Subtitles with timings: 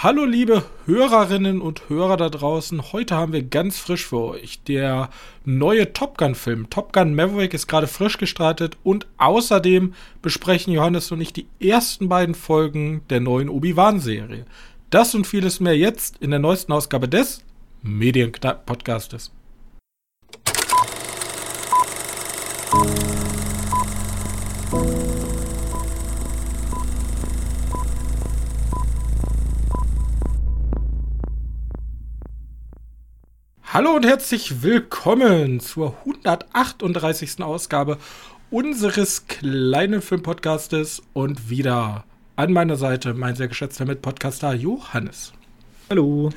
[0.00, 2.92] Hallo liebe Hörerinnen und Hörer da draußen.
[2.92, 5.10] Heute haben wir ganz frisch für euch der
[5.44, 6.70] neue Top Gun Film.
[6.70, 12.08] Top Gun Maverick ist gerade frisch gestartet und außerdem besprechen Johannes und ich die ersten
[12.08, 14.44] beiden Folgen der neuen Obi-Wan Serie.
[14.90, 17.42] Das und vieles mehr jetzt in der neuesten Ausgabe des
[17.82, 19.32] Medien-Podcastes.
[33.70, 37.42] Hallo und herzlich willkommen zur 138.
[37.42, 37.98] Ausgabe
[38.50, 42.04] unseres kleinen Filmpodcastes und wieder
[42.34, 45.34] an meiner Seite mein sehr geschätzter Mitpodcaster Johannes.
[45.90, 46.30] Hallo.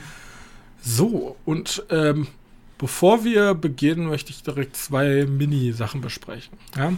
[0.81, 2.27] So, und ähm,
[2.77, 6.57] bevor wir beginnen, möchte ich direkt zwei Mini-Sachen besprechen.
[6.75, 6.91] Ja?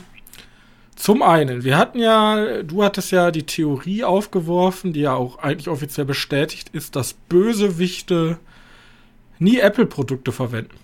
[0.95, 5.67] Zum einen, wir hatten ja, du hattest ja die Theorie aufgeworfen, die ja auch eigentlich
[5.67, 8.39] offiziell bestätigt ist, dass Bösewichte
[9.43, 10.77] nie Apple-Produkte verwenden.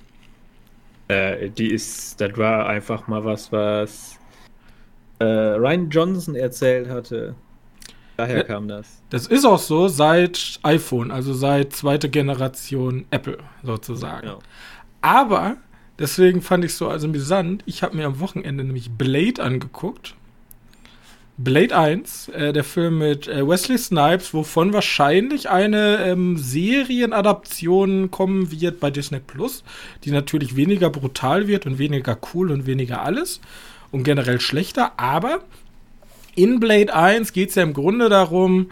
[1.07, 4.19] Äh, die ist, das war einfach mal was, was
[5.19, 7.35] äh, Ryan Johnson erzählt hatte.
[8.17, 9.01] Daher kam das.
[9.09, 14.27] Das ist auch so seit iPhone, also seit zweite Generation Apple sozusagen.
[14.27, 14.39] Ja.
[15.01, 15.55] Aber
[15.97, 17.63] deswegen fand ich es so also amüsant.
[17.65, 20.15] Ich habe mir am Wochenende nämlich Blade angeguckt
[21.41, 28.51] Blade 1, äh, der Film mit äh, Wesley Snipes, wovon wahrscheinlich eine ähm, Serienadaption kommen
[28.51, 29.63] wird bei Disney Plus,
[30.03, 33.39] die natürlich weniger brutal wird und weniger cool und weniger alles
[33.89, 34.99] und generell schlechter.
[34.99, 35.39] Aber
[36.35, 38.69] in Blade 1 geht es ja im Grunde darum,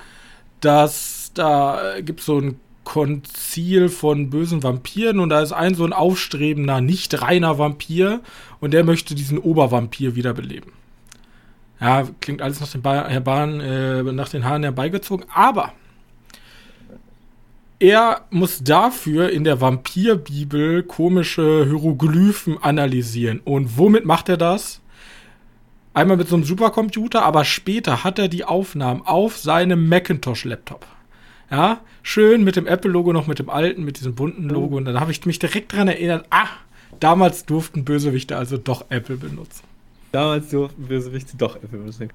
[0.59, 5.85] dass da äh, gibt so ein Konzil von bösen Vampiren und da ist ein so
[5.85, 8.19] ein aufstrebender, nicht reiner Vampir
[8.59, 10.73] und der möchte diesen Obervampir wiederbeleben.
[11.79, 15.73] Ja, klingt alles nach den, ba Bahn, äh, nach den Haaren herbeigezogen, aber
[17.79, 23.39] er muss dafür in der Vampirbibel komische Hieroglyphen analysieren.
[23.43, 24.81] Und womit macht er das?
[25.93, 30.85] Einmal mit so einem Supercomputer, aber später hat er die Aufnahmen auf seinem Macintosh-Laptop.
[31.51, 34.77] Ja, schön mit dem Apple-Logo noch mit dem alten, mit diesem bunten Logo.
[34.77, 36.47] Und dann habe ich mich direkt daran erinnert, ah,
[36.99, 39.63] damals durften Bösewichte also doch Apple benutzen.
[40.11, 42.09] Damals durften Bösewichte doch müssen.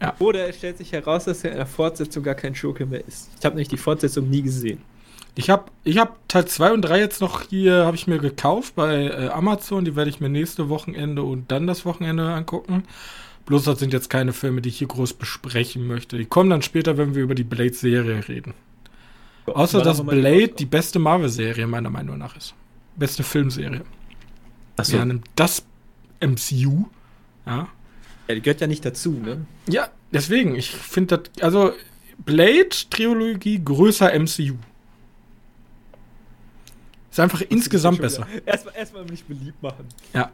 [0.00, 0.14] Ja.
[0.18, 3.30] Oder es stellt sich heraus, dass er in der Fortsetzung gar kein Schurke mehr ist.
[3.38, 4.80] Ich habe nämlich die Fortsetzung nie gesehen.
[5.34, 8.74] Ich habe ich hab Teil 2 und 3 jetzt noch hier, habe ich mir gekauft
[8.74, 9.84] bei äh, Amazon.
[9.84, 12.84] Die werde ich mir nächste Wochenende und dann das Wochenende angucken.
[13.46, 16.18] Bloß das sind jetzt keine Filme, die ich hier groß besprechen möchte.
[16.18, 18.54] Die kommen dann später, wenn wir über die Blade-Serie reden.
[19.46, 22.54] So, Außer dass Blade die beste Marvel-Serie meiner Meinung nach ist.
[22.96, 23.82] Beste Filmserie.
[24.76, 24.96] Achso.
[24.96, 25.64] Ja, das
[26.20, 26.86] MCU
[27.46, 27.68] ja.
[28.28, 29.46] Ja, die gehört ja nicht dazu, ne?
[29.68, 31.72] Ja, deswegen, ich finde das, also
[32.18, 34.56] Blade-Trilogie größer MCU.
[37.10, 38.26] Ist einfach das insgesamt besser.
[38.46, 39.86] Erstmal erst mich beliebt machen.
[40.14, 40.30] Ja.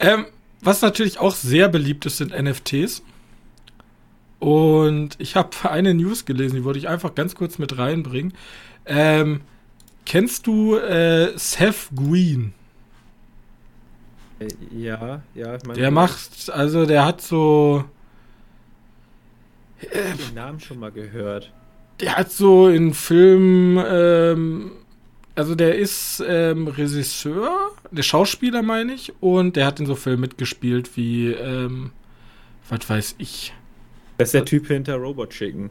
[0.00, 0.26] Ähm,
[0.60, 3.02] was natürlich auch sehr beliebt ist, sind NFTs.
[4.40, 8.34] Und ich habe eine News gelesen, die wollte ich einfach ganz kurz mit reinbringen.
[8.86, 9.42] Ähm,
[10.04, 12.54] kennst du äh, Seth Green?
[14.40, 15.56] Äh, ja, ja.
[15.56, 17.84] Ich mein, der macht, also der hat so.
[19.80, 21.52] Ich äh, den Namen schon mal gehört.
[22.00, 24.72] Der hat so in Filmen, ähm,
[25.34, 30.22] also der ist ähm, Regisseur, der Schauspieler meine ich, und der hat in so Filmen
[30.22, 31.92] mitgespielt wie, ähm,
[32.70, 33.52] was weiß ich.
[34.16, 35.70] Das ist der Typ hinter Robot Chicken.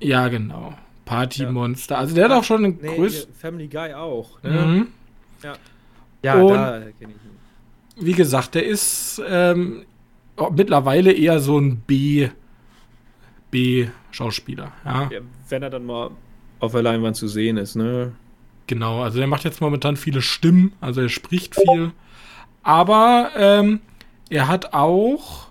[0.00, 0.76] Ja, genau.
[1.04, 1.98] Party Monster.
[1.98, 3.34] Also der hat auch schon einen nee, größten.
[3.34, 4.42] Family Guy auch.
[4.42, 4.50] Ne?
[4.50, 4.86] Mhm.
[5.42, 5.52] Ja.
[6.22, 7.27] Ja, und da kenne ich ihn
[8.00, 9.84] wie gesagt, der ist ähm,
[10.52, 12.28] mittlerweile eher so ein B,
[13.50, 14.72] B-Schauspieler.
[14.84, 15.10] Ja.
[15.10, 15.20] ja.
[15.48, 16.10] wenn er dann mal
[16.60, 18.12] auf der Leinwand zu sehen ist, ne?
[18.66, 21.92] Genau, also der macht jetzt momentan viele Stimmen, also er spricht viel.
[22.62, 23.80] Aber ähm,
[24.28, 25.48] er hat auch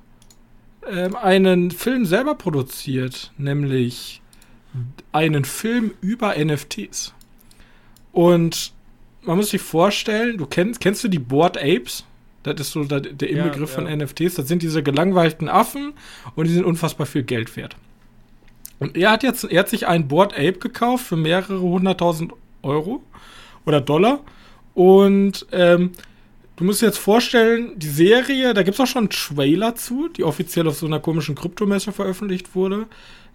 [0.87, 4.21] ähm, einen Film selber produziert, nämlich
[5.11, 7.13] einen Film über NFTs.
[8.11, 8.73] Und
[9.23, 12.05] man muss sich vorstellen, du kennst, kennst du die Board Apes?
[12.53, 13.89] Das ist so der, der Inbegriff ja, ja.
[13.89, 14.35] von NFTs.
[14.35, 15.93] Das sind diese gelangweilten Affen
[16.35, 17.75] und die sind unfassbar viel Geld wert.
[18.79, 23.01] Und er hat jetzt, er hat sich ein Board Ape gekauft für mehrere hunderttausend Euro
[23.65, 24.19] oder Dollar.
[24.73, 25.91] Und ähm,
[26.55, 30.09] du musst dir jetzt vorstellen, die Serie, da gibt es auch schon einen Trailer zu,
[30.09, 32.85] die offiziell auf so einer komischen Kryptomesse veröffentlicht wurde.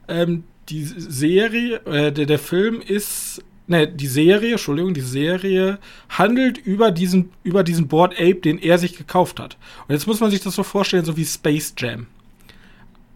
[0.06, 5.78] Ähm, die Serie, äh, der, der Film ist ne, die Serie, Entschuldigung, die Serie
[6.08, 9.56] handelt über diesen, über diesen Board Ape, den er sich gekauft hat.
[9.86, 12.06] Und jetzt muss man sich das so vorstellen, so wie Space Jam.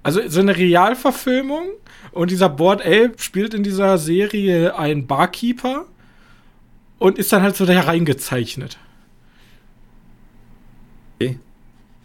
[0.02, 1.66] Also so eine Realverfilmung
[2.12, 5.86] und dieser Board Ape spielt in dieser Serie ein Barkeeper
[6.98, 8.78] und ist dann halt so da hereingezeichnet.
[11.16, 11.38] Okay.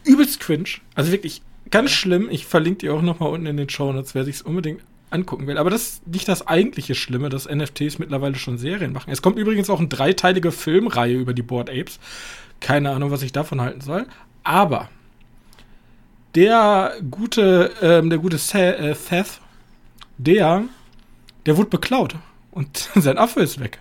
[0.03, 0.69] Übelst cringe.
[0.95, 2.27] Also wirklich ganz schlimm.
[2.31, 4.81] Ich verlinke die auch noch mal unten in den Show Notes, wer sich's unbedingt
[5.11, 5.57] angucken will.
[5.57, 9.11] Aber das ist nicht das eigentliche Schlimme, dass NFTs mittlerweile schon Serien machen.
[9.11, 11.99] Es kommt übrigens auch eine dreiteilige Filmreihe über die Board Apes.
[12.59, 14.05] Keine Ahnung, was ich davon halten soll.
[14.43, 14.89] Aber
[16.35, 19.41] der gute, ähm, der gute Seth, äh, Seth,
[20.17, 20.63] der,
[21.45, 22.15] der wurde beklaut.
[22.51, 23.79] Und sein Affe ist weg.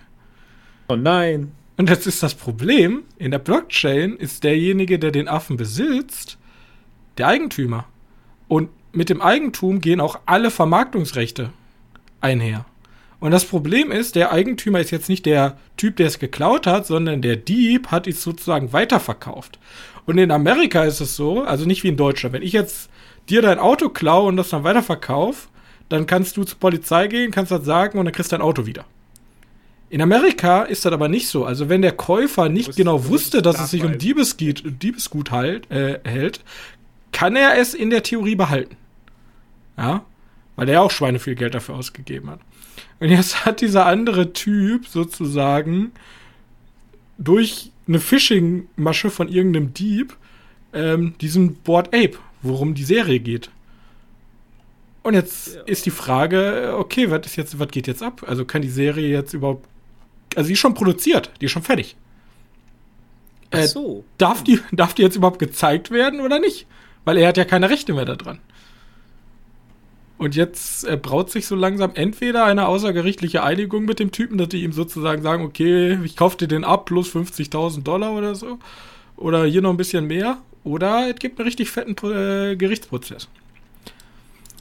[0.87, 1.53] Oh nein.
[1.77, 6.37] Und jetzt ist das Problem, in der Blockchain ist derjenige, der den Affen besitzt,
[7.17, 7.85] der Eigentümer.
[8.47, 11.51] Und mit dem Eigentum gehen auch alle Vermarktungsrechte
[12.19, 12.65] einher.
[13.19, 16.87] Und das Problem ist, der Eigentümer ist jetzt nicht der Typ, der es geklaut hat,
[16.87, 19.59] sondern der Dieb hat es sozusagen weiterverkauft.
[20.07, 22.33] Und in Amerika ist es so, also nicht wie in Deutschland.
[22.33, 22.89] Wenn ich jetzt
[23.29, 25.49] dir dein Auto klaue und das dann weiterverkaufe,
[25.87, 28.65] dann kannst du zur Polizei gehen, kannst das sagen und dann kriegst du dein Auto
[28.65, 28.85] wieder.
[29.91, 31.45] In Amerika ist das aber nicht so.
[31.45, 33.97] Also wenn der Käufer nicht genau wusste, dass es sich um.
[33.97, 36.43] Diebesgut, Diebesgut halt, äh, hält,
[37.11, 38.77] kann er es in der Theorie behalten.
[39.81, 40.05] Ja,
[40.55, 42.39] weil der auch Schweine viel Geld dafür ausgegeben hat.
[42.99, 45.91] Und jetzt hat dieser andere Typ sozusagen
[47.17, 50.15] durch eine Phishing-Masche von irgendeinem Dieb
[50.73, 53.49] ähm, diesen Board Ape, worum die Serie geht.
[55.03, 55.61] Und jetzt Ja.
[55.63, 58.23] ist die Frage, okay, was ist jetzt, was geht jetzt ab?
[58.27, 59.67] Also kann die Serie jetzt überhaupt,
[60.35, 61.95] also die ist schon produziert, die ist schon fertig.
[63.51, 64.03] Ach Äh, so.
[64.19, 66.67] Darf die, darf die jetzt überhaupt gezeigt werden oder nicht?
[67.03, 68.39] Weil er hat ja keine Rechte mehr daran.
[70.21, 74.49] Und jetzt äh, braut sich so langsam entweder eine außergerichtliche Einigung mit dem Typen, dass
[74.49, 78.59] die ihm sozusagen sagen, okay, ich kauf dir den ab, plus 50.000 Dollar oder so.
[79.17, 80.37] Oder hier noch ein bisschen mehr.
[80.63, 83.29] Oder es gibt einen richtig fetten äh, Gerichtsprozess.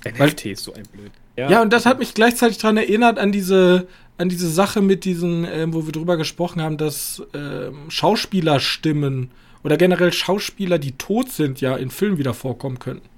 [0.06, 1.10] NFT ist so ein blöd.
[1.36, 3.86] Ja, und das hat mich gleichzeitig daran erinnert an diese,
[4.16, 9.30] an diese Sache mit diesen, ähm, wo wir drüber gesprochen haben, dass ähm, Schauspielerstimmen
[9.62, 13.09] oder generell Schauspieler, die tot sind, ja in Filmen wieder vorkommen könnten.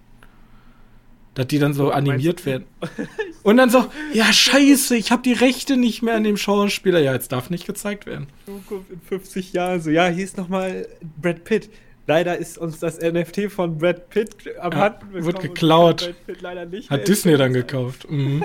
[1.34, 2.64] Dass die dann so animiert werden.
[3.42, 7.00] Und dann so, ja, scheiße, ich habe die Rechte nicht mehr an dem Schauspieler.
[7.00, 8.28] Ja, jetzt darf nicht gezeigt werden.
[8.46, 10.86] Zukunft in 50 Jahren so, ja, hier ist nochmal
[11.20, 11.70] Brad Pitt.
[12.06, 16.02] Leider ist uns das NFT von Brad Pitt am Ja, Hand wird geklaut.
[16.02, 18.06] Brad Pitt leider nicht Hat Disney dann gekauft.
[18.10, 18.44] Mhm.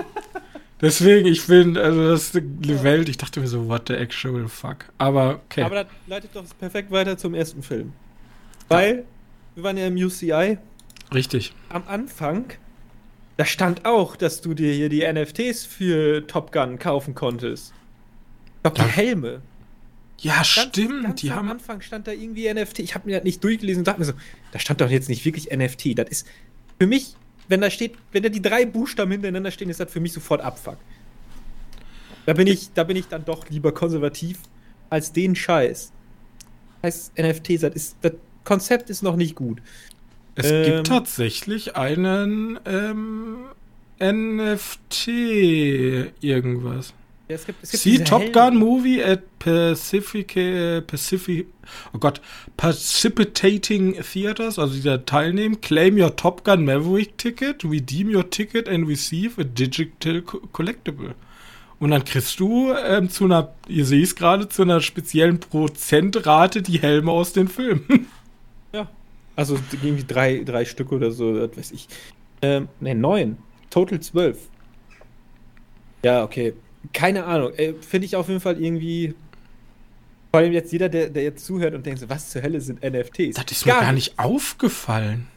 [0.80, 4.46] Deswegen, ich bin, also das ist eine Welt, ich dachte mir so, what the actual
[4.46, 4.84] fuck.
[4.96, 5.62] Aber okay.
[5.62, 7.92] Aber das leitet doch perfekt weiter zum ersten Film.
[8.68, 9.04] Weil,
[9.56, 10.58] wir waren ja im UCI,
[11.12, 11.52] Richtig.
[11.68, 12.44] am Anfang,
[13.38, 17.72] da stand auch, dass du dir hier die NFTs für Top Gun kaufen konntest.
[18.64, 18.84] Glaube, die.
[18.84, 19.42] Helme.
[20.18, 21.04] Ja, Ganz- stimmt.
[21.04, 21.50] Ganz die am haben.
[21.52, 22.80] Anfang stand da irgendwie NFT.
[22.80, 24.14] Ich habe mir das nicht durchgelesen und dachte mir so,
[24.50, 25.96] da stand doch jetzt nicht wirklich NFT.
[25.96, 26.26] Das ist
[26.80, 27.14] für mich,
[27.46, 30.40] wenn da steht, wenn da die drei Buchstaben hintereinander stehen, ist das für mich sofort
[30.40, 30.78] Abfuck.
[32.26, 34.40] Da bin ich, da bin ich dann doch lieber konservativ
[34.90, 35.92] als den Scheiß.
[36.82, 38.12] Heißt NFTs, das ist, das
[38.42, 39.62] Konzept ist noch nicht gut.
[40.38, 43.36] Es Ähm, gibt tatsächlich einen ähm,
[44.00, 45.08] NFT
[46.20, 46.94] irgendwas.
[47.28, 48.32] Ja, es gibt, es gibt See Top.
[48.32, 51.46] Gun Movie at Pacific, äh, Pacific,
[51.92, 52.22] oh Gott,
[52.56, 58.88] Precipitating Theaters, also dieser teilnehmen, claim your Top Gun Maverick Ticket, redeem your ticket and
[58.88, 61.14] receive a digital co- collectible.
[61.80, 66.62] Und dann kriegst du ähm, zu einer, ihr seht es gerade, zu einer speziellen Prozentrate
[66.62, 68.06] die Helme aus den Filmen.
[69.38, 71.86] Also irgendwie drei, drei Stück oder so, das weiß ich.
[72.42, 73.38] Ähm, ne, neun.
[73.70, 74.36] Total zwölf.
[76.04, 76.54] Ja, okay.
[76.92, 77.52] Keine Ahnung.
[77.54, 79.14] Äh, Finde ich auf jeden Fall irgendwie.
[80.32, 82.82] Vor allem jetzt jeder, der, der jetzt zuhört und denkt so, was zur Hölle sind
[82.82, 83.36] NFTs?
[83.36, 85.28] Das ist mir gar nicht aufgefallen.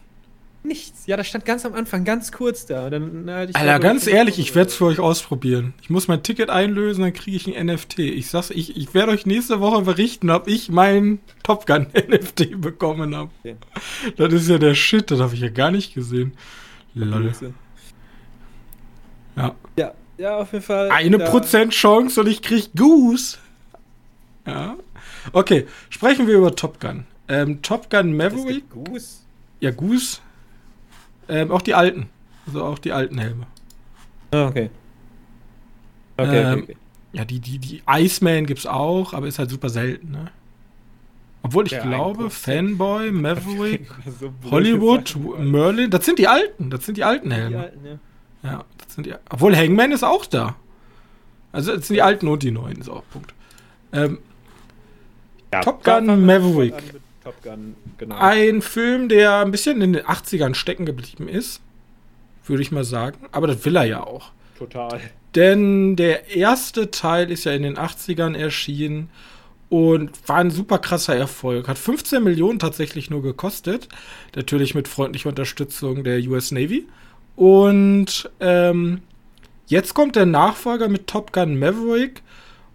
[0.63, 1.07] Nichts.
[1.07, 2.89] Ja, das stand ganz am Anfang, ganz kurz da.
[2.91, 5.73] Dann, na, Alter, ganz ehrlich, ich werde es für euch ausprobieren.
[5.81, 7.99] Ich muss mein Ticket einlösen, dann kriege ich ein NFT.
[7.99, 12.61] Ich sag's, ich, ich werde euch nächste Woche berichten, ob ich mein Top Gun NFT
[12.61, 13.31] bekommen habe.
[13.39, 13.55] Okay.
[14.17, 16.33] Das ist ja der Shit, das habe ich ja gar nicht gesehen.
[16.93, 17.31] Lol.
[19.35, 19.55] Ja.
[19.77, 20.91] Ja, ja, auf jeden Fall.
[20.91, 23.37] Eine da- Prozent Chance und ich krieg Goose.
[24.45, 24.75] Ja.
[25.33, 27.05] Okay, sprechen wir über Top Gun.
[27.27, 29.21] Ähm, Top Gun Maverick, Goose.
[29.59, 30.19] ja Goose.
[31.27, 32.09] Ähm, auch die alten.
[32.45, 33.47] Also auch die alten Helme.
[34.31, 34.69] Ah, okay.
[36.17, 36.77] Okay, Ähm, okay, okay.
[37.13, 40.31] Ja, die, die, die Iceman gibt's auch, aber ist halt super selten, ne?
[41.43, 42.29] Obwohl ich Ja, glaube, 1%.
[42.29, 43.87] Fanboy, Maverick,
[44.19, 45.51] So Hollywood, Sachen.
[45.51, 47.59] Merlin, das sind die alten, das sind die alten Die Helme.
[47.59, 47.99] alten, ja.
[48.43, 49.13] Ja, das sind die.
[49.29, 50.55] Obwohl Hangman ist auch da.
[51.51, 53.33] Also das sind die alten und die neuen, so, Punkt.
[53.91, 54.19] Ähm,
[55.53, 57.00] Ja, Top Gun Maverick.
[57.23, 58.17] Top Gun, genau.
[58.17, 61.61] ein Film, der ein bisschen in den 80ern stecken geblieben ist.
[62.45, 63.27] würde ich mal sagen.
[63.31, 64.31] Aber das will er ja auch.
[64.57, 64.99] Total.
[65.35, 69.09] Denn der erste Teil ist ja in den 80ern erschienen
[69.69, 71.67] und war ein super krasser Erfolg.
[71.67, 73.87] Hat 15 Millionen tatsächlich nur gekostet.
[74.35, 76.87] Natürlich mit freundlicher Unterstützung der US Navy.
[77.37, 79.01] Und ähm,
[79.67, 82.21] jetzt kommt der Nachfolger mit Top Gun Maverick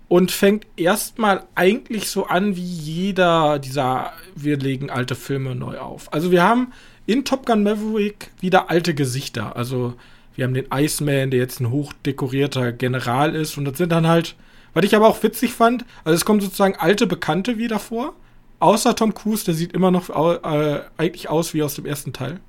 [0.08, 6.12] und fängt erstmal eigentlich so an wie jeder dieser, wir legen alte Filme neu auf.
[6.12, 6.72] Also wir haben
[7.06, 9.56] in Top Gun Maverick wieder alte Gesichter.
[9.56, 9.94] Also
[10.34, 13.56] wir haben den Iceman, der jetzt ein hochdekorierter General ist.
[13.56, 14.36] Und das sind dann halt,
[14.74, 18.14] was ich aber auch witzig fand, also es kommen sozusagen alte Bekannte wieder vor.
[18.58, 22.40] Außer Tom Cruise, der sieht immer noch äh, eigentlich aus wie aus dem ersten Teil.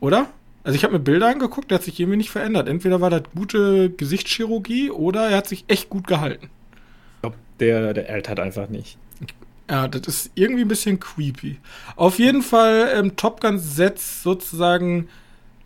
[0.00, 0.28] Oder?
[0.64, 2.68] Also ich habe mir Bilder angeguckt, der hat sich irgendwie nicht verändert.
[2.68, 6.48] Entweder war das gute Gesichtschirurgie oder er hat sich echt gut gehalten.
[7.16, 8.96] Ich glaube, der, der altert einfach nicht.
[9.70, 11.58] Ja, das ist irgendwie ein bisschen creepy.
[11.96, 15.08] Auf jeden Fall, ähm, Top Gun setzt sozusagen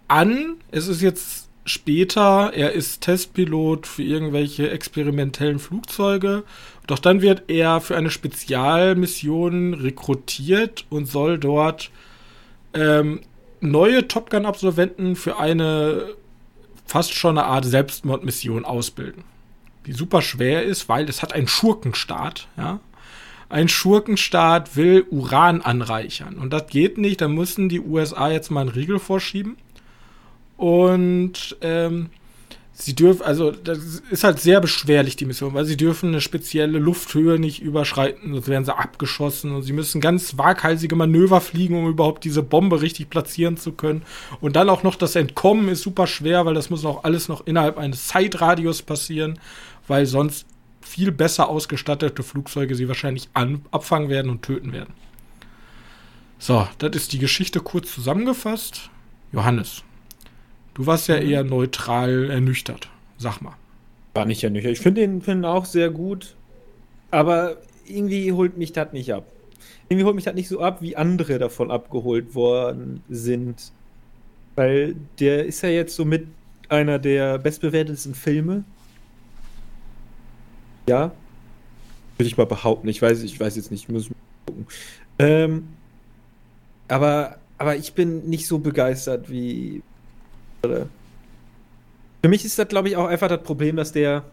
[0.09, 0.57] an.
[0.71, 6.45] Es ist jetzt später, er ist Testpilot für irgendwelche experimentellen Flugzeuge.
[6.87, 11.90] Doch dann wird er für eine Spezialmission rekrutiert und soll dort
[12.75, 13.21] ähm,
[13.61, 16.15] neue Top Gun-Absolventen für eine
[16.88, 19.25] fast schon eine Art Selbstmordmission ausbilden.
[19.87, 22.81] Die super schwer ist, weil es hat einen Schurkenstaat, ja.
[23.50, 26.37] Ein Schurkenstaat will Uran anreichern.
[26.37, 29.57] Und das geht nicht, da müssen die USA jetzt mal einen Riegel vorschieben.
[30.59, 32.11] Und ähm,
[32.81, 36.79] Sie dürfen, also das ist halt sehr beschwerlich, die Mission, weil sie dürfen eine spezielle
[36.79, 41.89] Lufthöhe nicht überschreiten, sonst werden sie abgeschossen und sie müssen ganz waghalsige Manöver fliegen, um
[41.89, 44.03] überhaupt diese Bombe richtig platzieren zu können.
[44.41, 47.45] Und dann auch noch das Entkommen ist super schwer, weil das muss auch alles noch
[47.49, 49.41] innerhalb eines Zeitradius passieren,
[49.89, 50.47] weil sonst
[50.81, 54.95] viel besser ausgestattete Flugzeuge sie wahrscheinlich an, abfangen werden und töten werden.
[56.39, 58.89] So, das ist die Geschichte kurz zusammengefasst.
[59.33, 59.83] Johannes,
[60.79, 61.29] Du warst ja mhm.
[61.29, 62.89] eher neutral ernüchtert.
[63.19, 63.57] Sag mal.
[64.15, 64.73] War nicht ernüchtert.
[64.73, 66.37] Ich finde den Film auch sehr gut.
[67.11, 69.25] Aber irgendwie holt mich das nicht ab.
[69.89, 73.73] Irgendwie holt mich das nicht so ab, wie andere davon abgeholt worden sind.
[74.55, 76.29] Weil der ist ja jetzt so mit
[76.69, 78.63] einer der bestbewertesten Filme.
[80.89, 81.11] Ja.
[82.19, 82.87] Würde ich mal behaupten.
[82.87, 84.11] Ich weiß, ich weiß jetzt nicht, ich muss
[84.47, 84.67] gucken.
[85.19, 85.69] Ähm,
[86.87, 89.83] aber, aber ich bin nicht so begeistert wie
[90.62, 94.25] für mich ist das, glaube ich, auch einfach das Problem, dass der,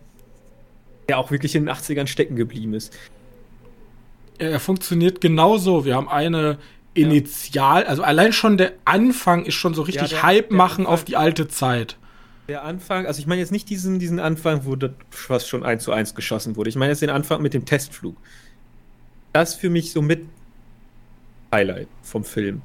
[1.08, 2.94] der auch wirklich in den 80ern stecken geblieben ist.
[4.38, 5.86] Er funktioniert genauso.
[5.86, 6.58] Wir haben eine
[6.94, 7.88] Initial, ja.
[7.88, 10.94] also allein schon der Anfang ist schon so richtig ja, der, Hype der machen Anfang,
[10.94, 11.98] auf die alte Zeit.
[12.48, 15.84] Der Anfang, also ich meine jetzt nicht diesen, diesen Anfang, wo das fast schon eins
[15.84, 16.70] zu eins geschossen wurde.
[16.70, 18.15] Ich meine jetzt den Anfang mit dem Testflug.
[19.34, 20.25] Das für mich so mit
[21.53, 22.62] Highlight vom Film.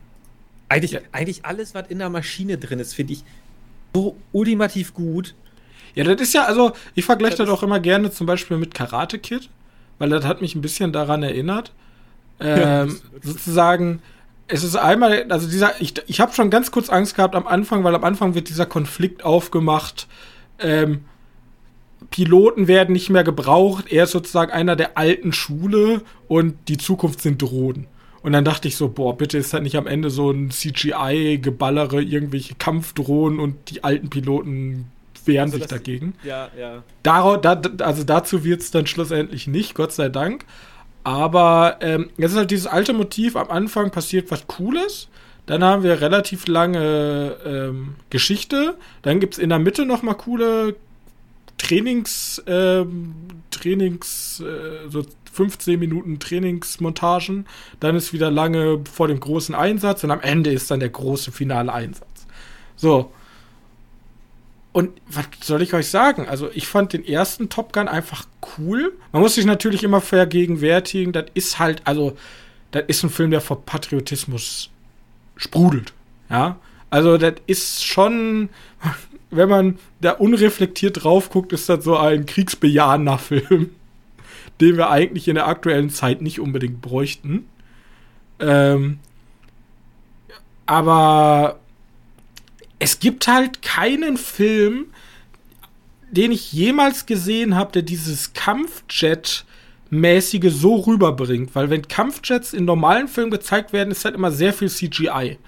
[0.68, 1.00] Eigentlich, ja.
[1.12, 3.24] eigentlich alles, was in der Maschine drin ist, finde ich
[3.94, 5.34] so ultimativ gut.
[5.94, 8.74] Ja, das ist ja, also, ich vergleiche das, das auch immer gerne zum Beispiel mit
[8.74, 9.48] Karate Kid,
[9.98, 11.72] weil das hat mich ein bisschen daran erinnert.
[12.42, 14.00] Ähm, ja, sozusagen,
[14.46, 17.84] es ist einmal, also dieser, ich, ich habe schon ganz kurz Angst gehabt am Anfang,
[17.84, 20.08] weil am Anfang wird dieser Konflikt aufgemacht.
[20.58, 21.04] Ähm,
[22.08, 23.92] Piloten werden nicht mehr gebraucht.
[23.92, 27.86] Er ist sozusagen einer der alten Schule und die Zukunft sind Drohnen.
[28.22, 32.02] Und dann dachte ich so, boah, bitte ist das nicht am Ende so ein CGI-Geballere,
[32.02, 34.90] irgendwelche Kampfdrohnen und die alten Piloten
[35.24, 36.14] wehren also sich dagegen.
[36.22, 36.82] Ja, ja.
[37.02, 40.44] Dar da, also dazu wird es dann schlussendlich nicht, Gott sei Dank.
[41.02, 45.08] Aber ähm, jetzt ist halt dieses alte Motiv, am Anfang passiert was Cooles,
[45.46, 50.14] dann haben wir relativ lange ähm, Geschichte, dann gibt es in der Mitte noch mal
[50.14, 50.76] coole
[51.56, 53.14] Trainings, ähm,
[53.50, 55.04] Trainings, äh, so
[55.40, 57.46] 15 Minuten Trainingsmontagen,
[57.80, 61.32] dann ist wieder lange vor dem großen Einsatz und am Ende ist dann der große
[61.32, 62.26] finale Einsatz.
[62.76, 63.10] So.
[64.72, 66.28] Und was soll ich euch sagen?
[66.28, 68.26] Also, ich fand den ersten Top Gun einfach
[68.58, 68.92] cool.
[69.12, 72.18] Man muss sich natürlich immer vergegenwärtigen, das ist halt, also,
[72.70, 74.68] das ist ein Film, der vor Patriotismus
[75.36, 75.94] sprudelt.
[76.28, 76.58] Ja.
[76.90, 78.50] Also, das ist schon,
[79.30, 83.70] wenn man da unreflektiert drauf guckt, ist das so ein kriegsbejahender Film
[84.60, 87.46] den wir eigentlich in der aktuellen Zeit nicht unbedingt bräuchten.
[88.38, 88.98] Ähm,
[90.66, 91.60] aber
[92.78, 94.86] es gibt halt keinen Film,
[96.10, 99.44] den ich jemals gesehen habe, der dieses Kampfjet
[99.90, 104.52] mäßige so rüberbringt, weil wenn Kampfjets in normalen Filmen gezeigt werden, ist halt immer sehr
[104.52, 105.38] viel CGI.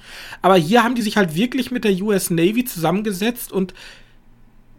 [0.42, 3.72] Aber hier haben die sich halt wirklich mit der US Navy zusammengesetzt und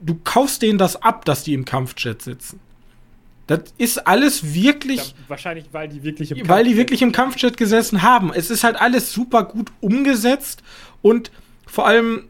[0.02, 2.60] du kaufst denen das ab, dass die im Kampfjet sitzen.
[3.48, 4.98] Das ist alles wirklich.
[4.98, 8.32] Ja, wahrscheinlich, weil die wirklich im Weil die wirklich im Kampfjet gesessen haben.
[8.34, 10.64] Es ist halt alles super gut umgesetzt
[11.02, 11.32] und
[11.66, 12.30] vor allem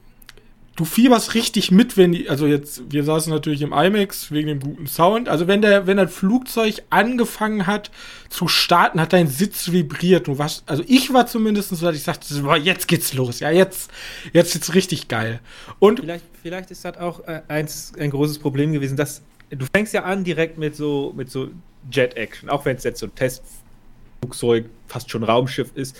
[0.76, 4.60] du fieberst richtig mit, wenn die, also jetzt, wir saßen natürlich im IMAX wegen dem
[4.60, 5.30] guten Sound.
[5.30, 7.92] Also wenn der, wenn das Flugzeug angefangen hat
[8.30, 10.28] zu starten, hat dein Sitz vibriert.
[10.28, 13.40] Du warst, also ich war zumindest so, dass ich sagte, boah, jetzt geht's los.
[13.40, 13.92] Ja, jetzt,
[14.32, 15.40] jetzt ist richtig geil.
[15.80, 19.22] Und vielleicht, vielleicht ist das auch äh, eins, ein großes Problem gewesen, dass
[19.56, 21.50] du fängst ja an direkt mit so, mit so
[21.92, 26.00] Jet-Action, auch wenn es jetzt so ein Testflugzeug, fast schon Raumschiff ist.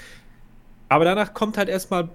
[0.90, 2.10] Aber danach kommt halt erstmal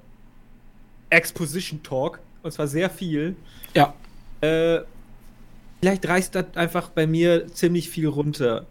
[1.10, 3.36] Exposition Talk und zwar sehr viel.
[3.74, 3.94] Ja.
[4.40, 4.80] Äh,
[5.80, 8.66] vielleicht reißt das einfach bei mir ziemlich viel runter.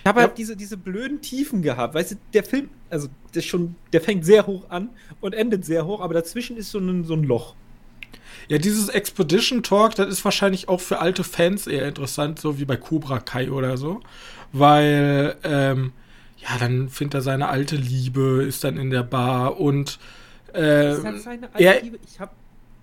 [0.00, 0.28] Ich habe ja.
[0.28, 1.94] halt diese, diese blöden Tiefen gehabt.
[1.94, 5.86] Weißt du, der Film, also der schon, der fängt sehr hoch an und endet sehr
[5.86, 7.54] hoch, aber dazwischen ist so ein, so ein Loch.
[8.48, 12.64] Ja, dieses Expedition Talk, das ist wahrscheinlich auch für alte Fans eher interessant, so wie
[12.64, 14.00] bei Cobra Kai oder so.
[14.52, 15.92] Weil, ähm,
[16.38, 19.98] ja, dann findet er seine alte Liebe, ist dann in der Bar und
[20.54, 21.98] äh, ist das seine alte er, Liebe?
[22.06, 22.30] Ich habe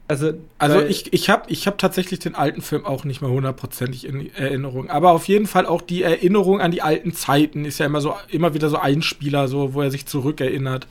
[0.07, 4.05] also, also ich, ich habe ich hab tatsächlich den alten Film auch nicht mehr hundertprozentig
[4.05, 4.89] in Erinnerung.
[4.89, 8.13] Aber auf jeden Fall auch die Erinnerung an die alten Zeiten ist ja immer so,
[8.27, 10.87] immer wieder so ein Spieler, so, wo er sich zurückerinnert.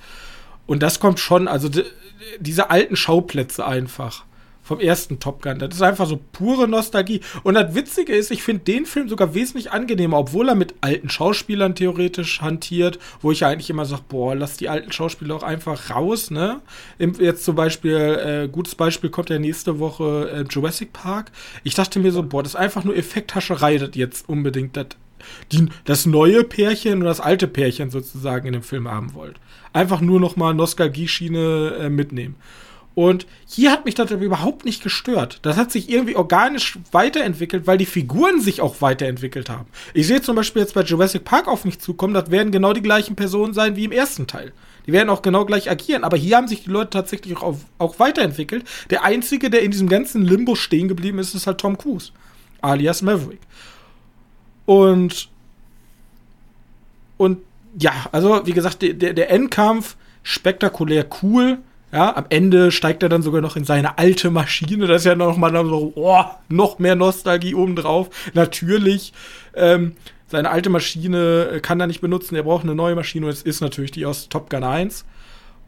[0.67, 1.69] Und das kommt schon, also
[2.41, 4.25] diese alten Schauplätze einfach
[4.63, 5.59] vom ersten Top Gun.
[5.59, 7.21] Das ist einfach so pure Nostalgie.
[7.43, 11.09] Und das Witzige ist, ich finde den Film sogar wesentlich angenehmer, obwohl er mit alten
[11.09, 15.43] Schauspielern theoretisch hantiert, wo ich ja eigentlich immer sage, boah, lass die alten Schauspieler auch
[15.43, 16.61] einfach raus, ne?
[16.99, 21.33] Jetzt zum Beispiel, äh, gutes Beispiel kommt ja nächste Woche äh, Jurassic Park.
[21.65, 24.87] Ich dachte mir so, boah, das ist einfach nur Effekthascherei, das jetzt unbedingt das,
[25.51, 29.37] die, das neue Pärchen und das alte Pärchen sozusagen in dem Film haben wollt.
[29.73, 32.37] Einfach nur noch mal Nostalgie-Schiene äh, mitnehmen.
[32.95, 35.39] Und hier hat mich das überhaupt nicht gestört.
[35.43, 39.69] Das hat sich irgendwie organisch weiterentwickelt, weil die Figuren sich auch weiterentwickelt haben.
[39.95, 42.83] Ich sehe zum Beispiel jetzt bei Jurassic Park auf mich zukommen, das werden genau die
[42.83, 44.53] gleichen Personen sein wie im ersten Teil.
[44.87, 47.99] Die werden auch genau gleich agieren, aber hier haben sich die Leute tatsächlich auch, auch
[47.99, 48.65] weiterentwickelt.
[48.91, 52.11] Der einzige, der in diesem ganzen Limbo stehen geblieben ist, ist halt Tom Cruise,
[52.61, 53.41] alias Maverick.
[54.67, 55.29] Und
[57.17, 57.39] und
[57.79, 61.59] ja, also wie gesagt, der, der Endkampf spektakulär cool
[61.93, 64.87] ja, am Ende steigt er dann sogar noch in seine alte Maschine.
[64.87, 68.09] Das ist ja noch mal so, oh, noch mehr Nostalgie obendrauf.
[68.33, 69.13] Natürlich,
[69.55, 69.93] ähm,
[70.27, 72.35] seine alte Maschine äh, kann er nicht benutzen.
[72.35, 75.05] Er braucht eine neue Maschine und es ist natürlich die aus Top Gun 1.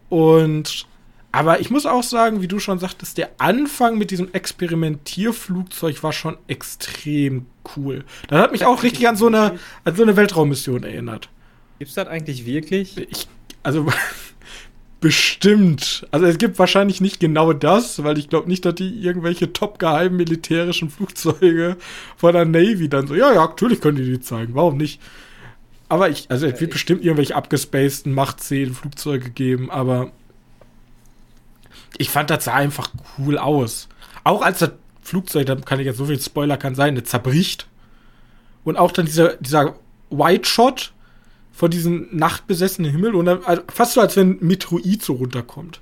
[0.08, 0.86] Und,
[1.30, 6.14] aber ich muss auch sagen, wie du schon sagtest, der Anfang mit diesem Experimentierflugzeug war
[6.14, 7.44] schon extrem
[7.76, 8.04] cool.
[8.28, 11.28] Das hat mich auch richtig an so eine, an so eine Weltraummission erinnert.
[11.78, 12.96] Gibt's das eigentlich wirklich?
[12.96, 13.28] Ich,
[13.62, 13.86] also,
[15.04, 16.06] Bestimmt.
[16.12, 19.78] Also es gibt wahrscheinlich nicht genau das, weil ich glaube nicht, dass die irgendwelche top
[19.78, 21.76] geheimen militärischen Flugzeuge
[22.16, 25.02] von der Navy dann so, ja, ja, natürlich können die die zeigen, warum nicht?
[25.90, 30.10] Aber ich, also es wird bestimmt irgendwelche abgespaceden Machtszenen Flugzeuge geben, aber
[31.98, 32.88] ich fand das sah einfach
[33.18, 33.90] cool aus.
[34.24, 34.70] Auch als das
[35.02, 37.66] Flugzeug, da kann ich jetzt so viel Spoiler kann sein, das zerbricht.
[38.64, 39.74] Und auch dann dieser, dieser
[40.08, 40.94] White Shot,
[41.54, 45.80] von diesem nachtbesessenen Himmel und dann also fast so, als wenn ein Metroid so runterkommt.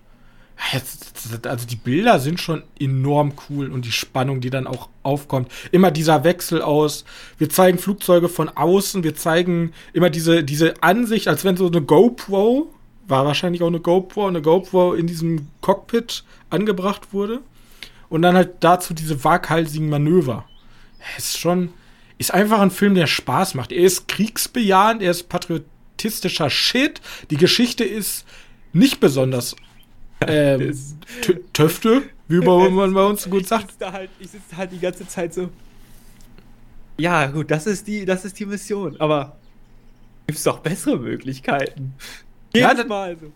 [1.45, 5.51] Also die Bilder sind schon enorm cool und die Spannung, die dann auch aufkommt.
[5.73, 7.05] Immer dieser Wechsel aus,
[7.39, 11.81] wir zeigen Flugzeuge von außen, wir zeigen immer diese, diese Ansicht, als wenn so eine
[11.81, 12.73] GoPro,
[13.09, 17.41] war wahrscheinlich auch eine GoPro, eine GoPro in diesem Cockpit angebracht wurde.
[18.09, 20.45] Und dann halt dazu diese waghalsigen Manöver.
[21.17, 21.71] Es ist schon,
[22.23, 23.73] ist einfach ein Film, der Spaß macht.
[23.73, 27.01] Er ist kriegsbejahend, er ist patriotistischer Shit.
[27.31, 28.25] Die Geschichte ist
[28.73, 29.57] nicht besonders
[30.27, 30.73] ähm,
[31.53, 33.65] Töfte, wie man bei uns gut sagt.
[33.65, 35.51] Ich sitze halt, ich sitze halt die ganze Zeit so.
[36.97, 39.37] Ja, gut, das ist die, das ist die Mission, aber
[40.27, 41.95] gibt es doch bessere Möglichkeiten.
[42.55, 43.33] Jedes ja, Mal so.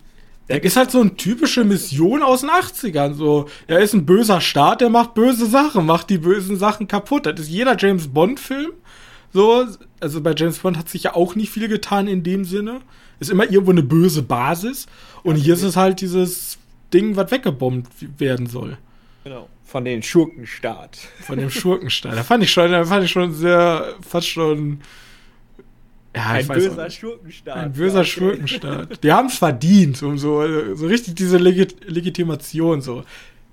[0.49, 3.13] Der ist halt so eine typische Mission aus den 80ern.
[3.13, 7.25] So, er ist ein böser Staat, der macht böse Sachen, macht die bösen Sachen kaputt.
[7.25, 8.71] Das ist jeder James Bond-Film.
[9.33, 9.65] So,
[9.99, 12.81] also bei James Bond hat sich ja auch nicht viel getan in dem Sinne.
[13.19, 14.87] Ist immer irgendwo eine böse Basis.
[15.23, 16.57] Und ja, hier ist es halt dieses
[16.93, 18.77] Ding, was weggebombt werden soll.
[19.23, 19.49] Genau.
[19.65, 20.97] Von den Schurkenstaat.
[21.21, 22.15] Von dem Schurkenstaat.
[22.15, 24.79] Da fand ich schon, da fand ich schon sehr, fast schon
[26.17, 27.57] ja, ein böser Schurkenstaat.
[27.57, 28.07] Ein böser okay.
[28.07, 29.03] Schurkenstaat.
[29.03, 33.03] Die haben es verdient, um so, so richtig diese Legit Legitimation so.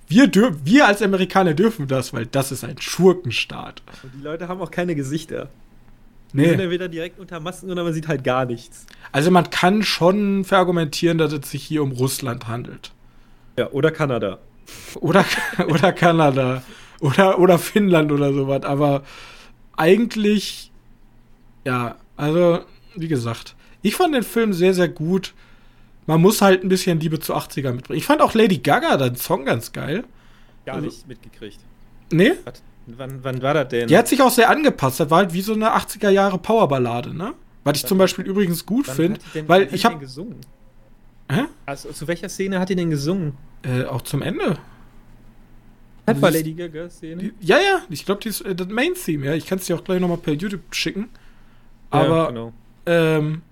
[0.07, 0.31] Wir,
[0.65, 3.83] wir als Amerikaner dürfen das, weil das ist ein Schurkenstaat.
[4.03, 5.49] Und die Leute haben auch keine Gesichter.
[6.33, 6.43] Nee.
[6.43, 8.87] Die sind entweder direkt unter Masken oder man sieht halt gar nichts.
[9.13, 12.91] Also man kann schon verargumentieren, dass es sich hier um Russland handelt.
[13.57, 14.39] Ja, oder Kanada.
[14.97, 15.25] Oder,
[15.69, 16.63] oder Kanada.
[17.01, 18.65] Oder, oder Finnland oder sowas.
[18.65, 19.05] Aber
[19.77, 20.73] eigentlich,
[21.65, 22.61] ja, also,
[22.97, 25.35] wie gesagt, ich fand den Film sehr, sehr gut.
[26.07, 27.99] Man muss halt ein bisschen Liebe zu 80er mitbringen.
[27.99, 30.05] Ich fand auch Lady Gaga, den Song ganz geil.
[30.67, 31.59] Gar Also- nicht mitgekriegt.
[32.13, 32.33] Nee?
[32.45, 33.89] Was, wann, wann war das denn?
[33.89, 35.01] Die hat sich auch sehr angepasst.
[35.01, 37.33] Das war halt wie so eine 80er Jahre Powerballade, ne?
[37.65, 40.37] Was ich zum Beispiel übrigens gut finde, weil ich habe gesungen.
[41.33, 41.45] Hä?
[41.65, 43.33] Also, zu welcher Szene hat die denn gesungen?
[43.63, 44.59] äh, auch zum Ende.
[46.05, 47.17] Das war das- Lady Gaga Szene.
[47.23, 49.33] Die, ja, ja, ich glaube, die ist äh, das Main-Theme, ja.
[49.35, 51.09] Ich kann es dir auch gleich nochmal per YouTube schicken.
[51.95, 52.53] Aber ja, genau.
[52.87, 53.43] ähm,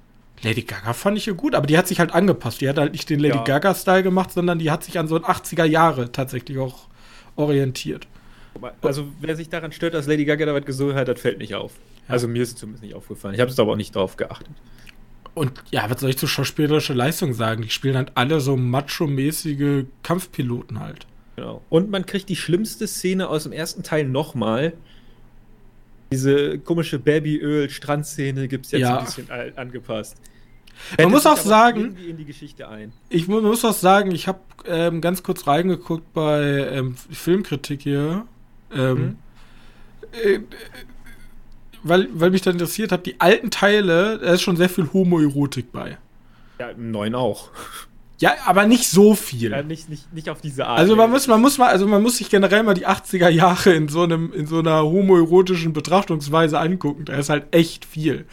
[0.43, 2.61] Lady Gaga fand ich ja gut, aber die hat sich halt angepasst.
[2.61, 3.45] Die hat halt nicht den Lady Ja.
[3.45, 6.89] Gaga-Style gemacht, sondern die hat sich an so ein 80er Jahre tatsächlich auch
[7.37, 8.07] orientiert.
[8.83, 11.55] Also, wer sich daran stört, dass Lady Gaga da was gesungen hat, das fällt nicht
[11.55, 11.73] auf.
[12.09, 12.15] Ja.
[12.15, 13.35] Also, mir ist es zumindest nicht aufgefallen.
[13.35, 14.51] Ich habe es aber auch nicht drauf geachtet.
[15.35, 17.63] Und ja, was soll ich zur schauspielerische Leistung sagen?
[17.63, 21.07] Die spielen halt alle so macho-mäßige Kampfpiloten halt.
[21.37, 21.63] Genau.
[21.71, 24.75] Und man kriegt die schlimmste Szene aus dem ersten Teil nochmal.
[26.13, 28.99] Diese komische Babyöl-Strandszene gibt es jetzt Ja.
[28.99, 30.17] ein bisschen angepasst.
[30.99, 31.97] Man muss auch sagen-.
[33.11, 38.25] Ich mu muss auch sagen, ich habe ähm, ganz kurz reingeguckt bei ähm, Filmkritik hier.
[38.75, 39.17] Ähm, Mhm.
[40.13, 40.41] äh,
[41.85, 45.73] weil, weil mich dann interessiert hat, die alten Teile, da ist schon sehr viel Homoerotik
[45.73, 45.99] bei.
[46.59, 47.51] Ja, im neuen auch.
[48.23, 49.51] Ja, aber nicht so viel.
[49.51, 50.79] Ja, nicht, nicht, nicht auf diese Art.
[50.79, 53.73] Also man muss, man muss mal, also man muss sich generell mal die 80er Jahre
[53.73, 57.05] in so einem, in so einer homoerotischen Betrachtungsweise angucken.
[57.05, 58.25] Da ist halt echt viel.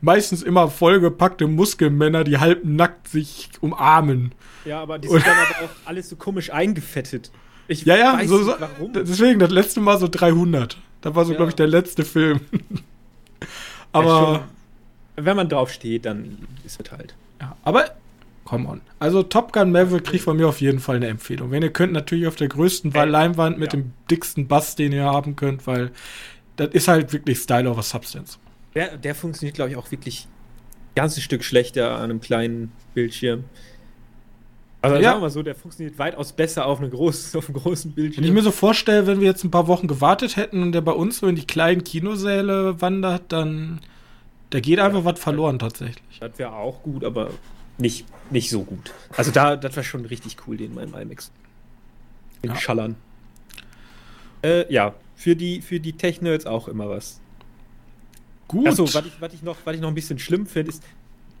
[0.00, 4.32] Meistens immer vollgepackte Muskelmänner, die halb nackt sich umarmen.
[4.64, 7.32] Ja, aber die sind dann aber auch alles so komisch eingefettet.
[7.66, 8.92] Ich Ja, ja, weiß so, nicht, warum.
[8.92, 10.76] deswegen das letzte Mal so 300.
[11.00, 11.36] Da war so, Ja.
[11.38, 12.40] glaube ich, der letzte Film.
[13.40, 13.46] Ja,
[13.92, 14.44] aber,
[15.16, 17.14] schon, wenn man drauf steht, dann ist es halt.
[17.40, 17.90] ja, aber,
[18.52, 18.80] come on.
[18.98, 21.50] Also Top Gun Maverick kriegt von mir auf jeden Fall eine Empfehlung.
[21.50, 23.80] Wenn ihr könnt, natürlich auf der größten Ey, Leinwand mit ja.
[23.80, 25.90] dem dicksten Bass, den ihr haben könnt, weil
[26.56, 28.38] das ist halt wirklich Style over Substance.
[28.74, 33.44] Der, der funktioniert, glaube ich, auch wirklich ein ganzes Stück schlechter an einem kleinen Bildschirm.
[34.82, 35.02] Also Ja.
[35.02, 37.94] sagen wir mal so, der funktioniert weitaus besser auf, eine groß, auf einem großen Wenn
[37.94, 38.24] Bildschirm.
[38.24, 40.92] ich mir so vorstelle, wenn wir jetzt ein paar Wochen gewartet hätten und der bei
[40.92, 43.80] uns so in die kleinen Kinosäle wandert, dann
[44.50, 46.02] da geht einfach was verloren tatsächlich.
[46.20, 47.30] das wäre auch gut, aber
[47.82, 48.92] nicht, nicht so gut.
[49.16, 51.30] Also da, das war schon richtig cool, den mal im IMAX.
[52.42, 52.56] Den Ja.
[52.56, 52.96] Schallern.
[54.42, 57.20] Äh, ja, für die, für die Tech-Nerds auch immer was.
[58.48, 58.66] Gut.
[58.66, 60.82] Achso, was ich, was, ich noch, was ich noch ein bisschen schlimm finde, ist,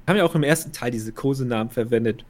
[0.06, 2.24] haben ja auch im ersten Teil diese Kosenamen verwendet.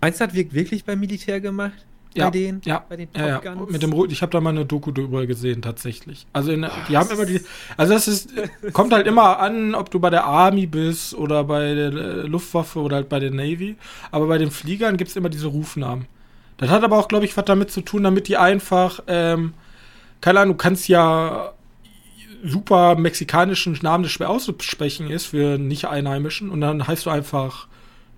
[0.00, 1.86] Meinst du, das wird wirklich beim Militär gemacht?
[2.14, 3.70] Ja, Bei den, ja, bei den Ja, Top ja, Guns?
[3.70, 6.26] mit dem ich habe da mal eine Doku drüber gesehen, tatsächlich.
[6.32, 7.40] Also in, die haben immer die,
[7.76, 8.30] also das ist,
[8.72, 12.80] kommt halt immer an, ob du bei der Army bist oder bei der äh, Luftwaffe
[12.80, 13.76] oder halt bei der Navy.
[14.10, 16.06] Aber bei den Fliegern gibt's immer diese Rufnamen.
[16.56, 19.54] Das hat aber auch, glaube ich, was damit zu tun, damit die einfach, ähm,
[20.20, 21.52] keine Ahnung, du kannst ja
[22.44, 27.66] super mexikanischen Namen, der schwer auszusprechen ist für Nicht-Einheimischen und dann heißt du einfach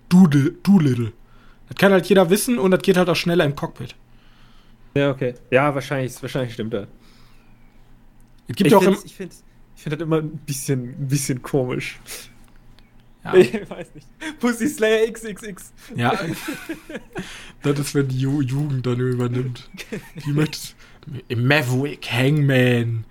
[0.08, 1.12] Doodle, Doolittle.
[1.70, 3.94] Das kann halt jeder wissen und das geht halt auch schneller im Cockpit.
[4.96, 5.34] Ja, okay.
[5.50, 6.88] Ja, wahrscheinlich, wahrscheinlich stimmt das.
[8.48, 9.34] Es gibt ich ja auch im, find's- ich finde
[9.76, 11.98] ich find das immer ein bisschen, ein bisschen komisch.
[13.24, 14.06] Ja, Ich weiß nicht.
[14.40, 15.72] Pussy Slayer XXX.
[15.94, 16.18] ja.
[17.62, 19.70] das ist, wenn die Ju Jugend dann übernimmt.
[20.26, 20.74] Die möchte
[21.34, 23.04] Maverick, Hangman,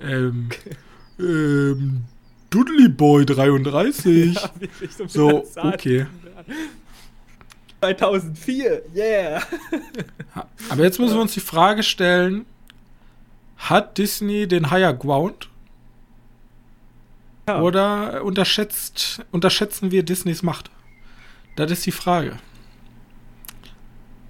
[0.00, 0.50] ähm,
[1.18, 2.04] ähm,
[2.50, 4.34] Dudley Boy 33.
[4.36, 4.50] Ja,
[5.08, 6.06] so, okay.
[7.84, 9.42] 2004, yeah.
[10.68, 12.46] Aber jetzt müssen wir uns die Frage stellen,
[13.56, 15.48] hat Disney den Higher Ground?
[17.48, 17.60] Ja.
[17.60, 20.70] Oder unterschätzt, unterschätzen wir Disneys Macht?
[21.56, 22.38] Das ist die Frage.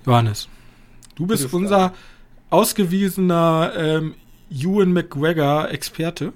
[0.04, 0.48] Johannes,
[1.14, 1.64] du bist Gute Frage.
[1.64, 1.94] unser
[2.50, 4.14] ausgewiesener ähm,
[4.50, 6.32] Ewan McGregor-Experte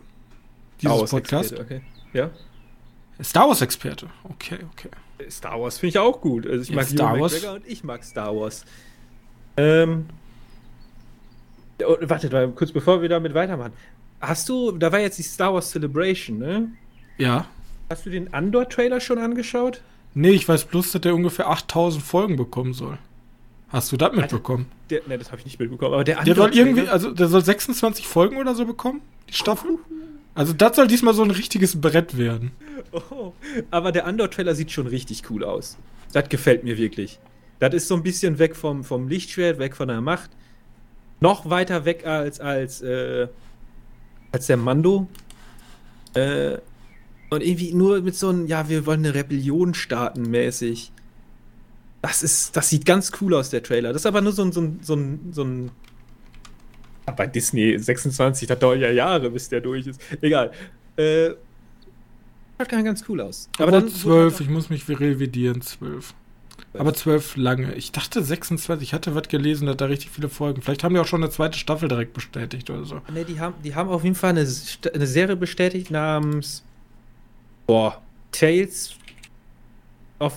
[0.81, 1.53] dieses Star Wars Podcast.
[1.53, 1.81] Experte, Okay.
[2.13, 2.31] Ja.
[3.23, 4.07] Star Wars-Experte.
[4.25, 4.89] Okay, okay.
[5.31, 6.47] Star Wars finde ich auch gut.
[6.47, 7.33] Also ich mag Star Ewan Wars.
[7.33, 8.65] McGregor und ich mag Star Wars.
[9.57, 10.07] Ähm.
[11.85, 13.73] Oh, warte, mal, kurz bevor wir damit weitermachen.
[14.21, 16.73] Hast du, da war jetzt die Star Wars Celebration, ne?
[17.19, 17.47] Ja.
[17.89, 19.81] Hast du den Andor-Trailer schon angeschaut?
[20.15, 22.99] Nee, ich weiß bloß, dass der ungefähr 8000 Folgen bekommen soll.
[23.69, 24.67] Hast du das mitbekommen?
[24.89, 25.93] Der, ne, das habe ich nicht mitbekommen.
[25.95, 29.79] Aber der Der soll irgendwie, also der soll 26 Folgen oder so bekommen, die Staffel.
[30.35, 32.53] Also das soll diesmal so ein richtiges Brett werden.
[33.11, 33.33] Oh,
[33.71, 35.77] aber der Andor-Trailer sieht schon richtig cool aus.
[36.13, 37.19] Das gefällt mir wirklich.
[37.59, 40.31] Das ist so ein bisschen weg vom, vom Lichtschwert, weg von der Macht.
[41.21, 43.27] Noch weiter weg als, als, äh,
[44.31, 45.09] als der Mando.
[46.15, 46.59] Äh,
[47.31, 50.93] und irgendwie nur mit so einem, ja, wir wollen eine Rebellion starten mäßig.
[52.03, 53.93] Das ist, das sieht ganz cool aus, der Trailer.
[53.93, 55.71] Das ist aber nur so ein, so ein, so ein, so ein
[57.17, 60.01] bei Disney 26, das dauert ja Jahre, bis der durch ist.
[60.21, 60.53] Egal.
[60.97, 61.31] Äh,
[62.59, 63.49] schaut ganz cool aus.
[63.59, 66.15] Aber dann 12, ich muss mich revidieren, 12.
[66.75, 67.75] Aber zwölf lange.
[67.75, 68.89] Ich dachte 26.
[68.89, 70.61] Ich hatte was gelesen, dass da richtig viele Folgen.
[70.61, 73.01] Vielleicht haben die auch schon eine zweite Staffel direkt bestätigt oder so.
[73.13, 76.63] Ne, die haben, die haben auf jeden Fall eine, eine Serie bestätigt namens
[77.67, 78.95] boah, Tales
[80.19, 80.37] of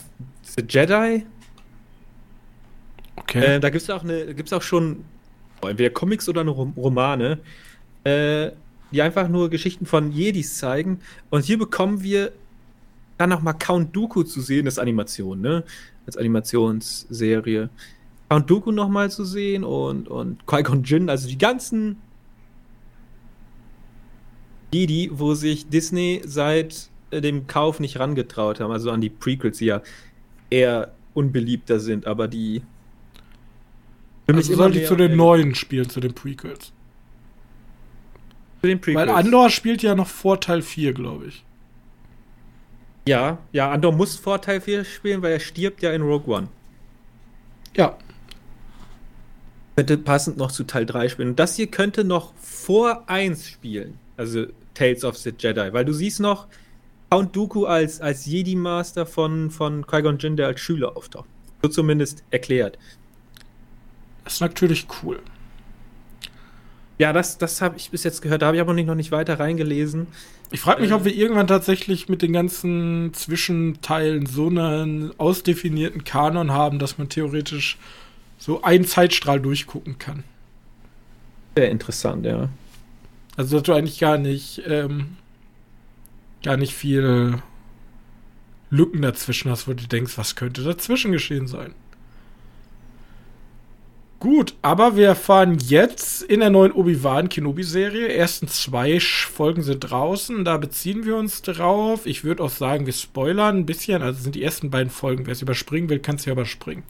[0.56, 1.26] the Jedi.
[3.24, 3.56] Okay.
[3.56, 4.04] Äh, da gibt es auch,
[4.58, 5.06] auch schon
[5.62, 7.40] entweder Comics oder Romane,
[8.04, 8.52] äh,
[8.92, 11.00] die einfach nur Geschichten von Jedis zeigen.
[11.30, 12.32] Und hier bekommen wir
[13.18, 15.64] dann nochmal Count Dooku zu sehen, das Animation, ne?
[16.06, 17.70] Als Animationsserie.
[18.30, 21.98] Count Dooku nochmal zu sehen und, und Qui-Gon Jinn, also die ganzen
[24.74, 29.58] Jedi, wo sich Disney seit äh, dem Kauf nicht rangetraut haben, also an die Prequels,
[29.58, 29.82] die ja
[30.50, 32.62] eher unbeliebter sind, aber die
[34.34, 36.72] mich also die zu den neuen spielen, zu den Prequels.
[38.62, 39.08] Zu den Prequels.
[39.08, 41.44] Weil Andor spielt ja noch vor Teil 4, glaube ich.
[43.08, 46.48] Ja, ja, Andor muss vor Teil 4 spielen, weil er stirbt ja in Rogue One.
[47.76, 47.98] Ja.
[49.76, 51.30] Könnte passend noch zu Teil 3 spielen.
[51.30, 53.98] Und das hier könnte noch vor 1 spielen.
[54.18, 55.74] Also Tales of the Jedi.
[55.74, 56.48] Weil du siehst noch
[57.10, 61.28] Count Dooku als, als Jedi-Master von, von Qui-Gon Jinn, der als Schüler auftaucht.
[61.62, 62.78] So zumindest erklärt.
[64.24, 65.20] Das ist natürlich cool.
[66.98, 68.44] Ja, das, das habe ich bis jetzt gehört.
[68.44, 70.08] Da habe ich aber nicht, noch nicht weiter reingelesen.
[70.52, 76.52] Ich frage mich, ob wir irgendwann tatsächlich mit den ganzen Zwischenteilen so einen ausdefinierten Kanon
[76.52, 77.78] haben, dass man theoretisch
[78.38, 80.24] so einen Zeitstrahl durchgucken kann.
[81.56, 82.50] Sehr interessant, ja.
[83.38, 85.18] Also, dass du eigentlich gar nicht, ähm,
[86.44, 87.42] gar nicht viel
[88.70, 91.74] Lücken dazwischen hast, wo du denkst, was könnte dazwischen geschehen sein.
[94.22, 98.08] Gut, aber wir erfahren jetzt in der neuen Obi-Wan Kenobi-Serie.
[98.08, 102.06] Ersten zwei Folgen sind draußen, da beziehen wir uns drauf.
[102.06, 104.04] Ich würde auch sagen, wir spoilern ein bisschen.
[104.04, 105.26] Also sind die ersten beiden Folgen.
[105.26, 106.84] Wer es überspringen will, kann es ja überspringen.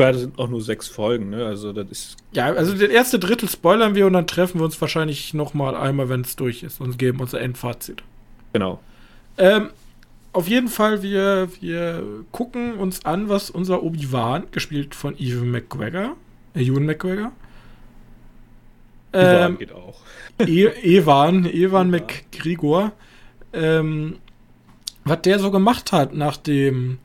[0.00, 1.46] Ja, das sind auch nur sechs Folgen, ne?
[1.46, 2.16] Also das ist.
[2.32, 6.08] Ja, also das erste Drittel spoilern wir und dann treffen wir uns wahrscheinlich nochmal einmal,
[6.08, 8.02] wenn es durch ist und geben unser Endfazit.
[8.52, 8.80] Genau.
[9.38, 9.68] Ähm,
[10.32, 12.02] auf jeden Fall, wir, wir
[12.32, 16.16] gucken uns an, was unser Obi-Wan, gespielt von Evan McGregor,
[16.54, 17.32] Ewan McGregor.
[19.12, 20.00] Ähm, geht auch.
[20.38, 22.92] e Ewan, Ewan McGregor.
[23.52, 24.18] Ähm,
[25.04, 26.98] was der so gemacht hat nach dem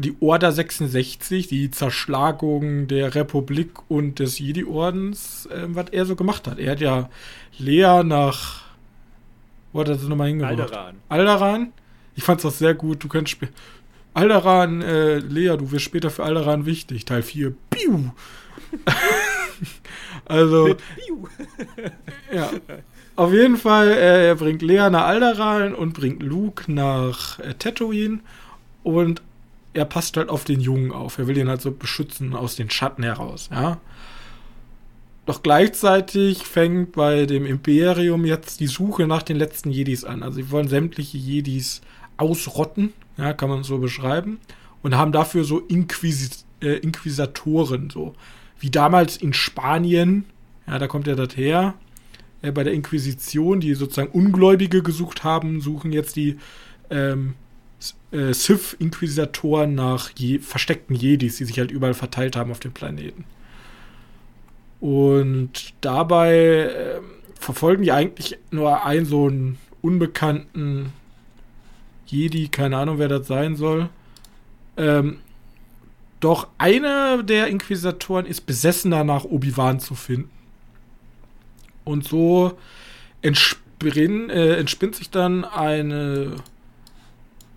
[0.00, 6.48] die Order 66, die Zerschlagung der Republik und des Jedi-Ordens, äh, was er so gemacht
[6.48, 6.58] hat.
[6.58, 7.08] Er hat ja
[7.58, 8.64] Lea nach.
[9.72, 10.60] Wo hat er sie nochmal hingebracht?
[10.60, 10.96] Alderan.
[11.08, 11.72] Alderan.
[12.16, 13.02] Ich fand's auch sehr gut.
[13.02, 13.38] Du könntest.
[14.14, 17.04] Alderan, äh, Lea, du wirst später für Alderan wichtig.
[17.04, 17.52] Teil 4.
[17.70, 18.10] Piu!
[20.24, 20.76] also.
[22.32, 22.50] ja.
[23.16, 28.20] Auf jeden Fall, äh, er bringt Lea nach Alderaan und bringt Luke nach äh, Tatooine
[28.82, 29.22] und
[29.72, 31.18] er passt halt auf den Jungen auf.
[31.18, 33.78] Er will ihn halt so beschützen aus den Schatten heraus, ja.
[35.26, 40.22] Doch gleichzeitig fängt bei dem Imperium jetzt die Suche nach den letzten Jedis an.
[40.22, 41.80] Also sie wollen sämtliche Jedis
[42.18, 44.38] ausrotten, ja, kann man so beschreiben.
[44.82, 48.14] Und haben dafür so Inquisit äh, Inquisitoren, so
[48.58, 50.24] wie damals in Spanien,
[50.66, 51.74] ja, da kommt ja das her,
[52.42, 56.38] äh, bei der Inquisition, die sozusagen Ungläubige gesucht haben, suchen jetzt die
[56.90, 57.34] ähm,
[58.10, 63.24] äh, Sith-Inquisitoren nach je versteckten Jedis, die sich halt überall verteilt haben auf dem Planeten.
[64.80, 67.00] Und dabei äh,
[67.38, 70.92] verfolgen die eigentlich nur einen so einen unbekannten
[72.06, 73.88] Jedi, keine Ahnung, wer das sein soll.
[74.76, 75.18] Ähm,
[76.20, 80.30] doch einer der Inquisitoren ist besessen danach, Obi-Wan zu finden.
[81.84, 82.56] Und so
[83.20, 86.36] entspinn, äh, entspinnt sich dann eine,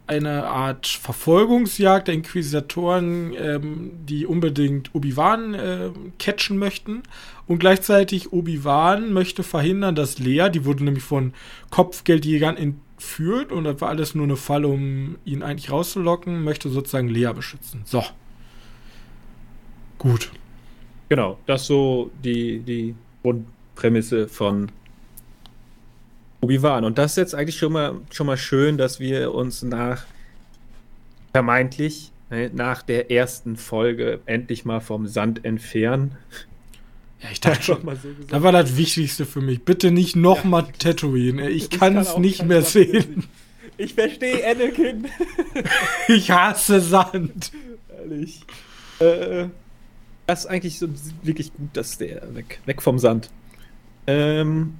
[0.05, 7.03] eine Art Verfolgungsjagd der Inquisitoren, ähm, die unbedingt Obi-Wan äh, catchen möchten.
[7.47, 11.33] Und gleichzeitig Obi-Wan möchte verhindern, dass Lea, die wurde nämlich von
[11.69, 12.57] Kopfgeldjägern
[12.97, 17.31] entführt und das war alles nur eine Falle, um ihn eigentlich rauszulocken, möchte sozusagen Lea
[17.33, 17.81] beschützen.
[17.85, 18.03] So.
[19.99, 20.31] Gut.
[21.09, 24.71] Genau, das ist so die, die Grundprämisse von
[26.41, 26.83] Obi-Wan.
[26.85, 30.05] Und das ist jetzt eigentlich schon mal, schon mal schön, dass wir uns nach
[31.33, 36.17] vermeintlich ne, nach der ersten Folge endlich mal vom Sand entfernen.
[37.21, 39.63] Ja, ich dachte schon, so da war das Wichtigste für mich.
[39.63, 40.71] Bitte nicht nochmal ja.
[40.77, 41.49] Tatooine.
[41.49, 43.25] Ich, ich kann es nicht mehr sehen.
[43.77, 45.07] Ich verstehe Anakin.
[46.07, 47.51] ich hasse Sand.
[47.95, 48.41] Ehrlich.
[48.99, 49.47] Äh,
[50.25, 50.87] das ist eigentlich so
[51.21, 53.29] wirklich gut, dass der weg, weg vom Sand.
[54.07, 54.75] Ähm,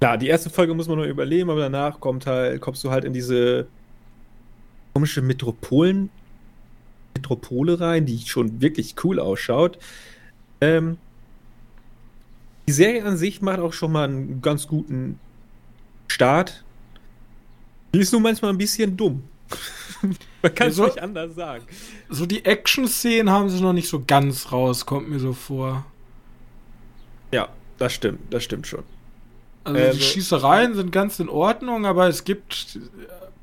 [0.00, 3.04] klar, die erste Folge muss man nur überleben, aber danach kommt halt, kommst du halt
[3.04, 3.66] in diese
[4.92, 6.10] komische Metropolen
[7.16, 9.78] Metropole rein, die schon wirklich cool ausschaut.
[10.60, 10.98] Ähm,
[12.68, 15.18] die Serie an sich macht auch schon mal einen ganz guten
[16.08, 16.64] Start.
[17.94, 19.22] Die ist nur manchmal ein bisschen dumm.
[20.42, 21.64] Man kann es So- nicht anders sagen.
[22.08, 25.84] So die Action-Szenen haben sie noch nicht so ganz raus, kommt mir so vor.
[27.32, 28.82] Ja, das stimmt, das stimmt schon.
[29.64, 32.80] Also Äh, die so- Schießereien sind ganz in Ordnung, aber es gibt äh,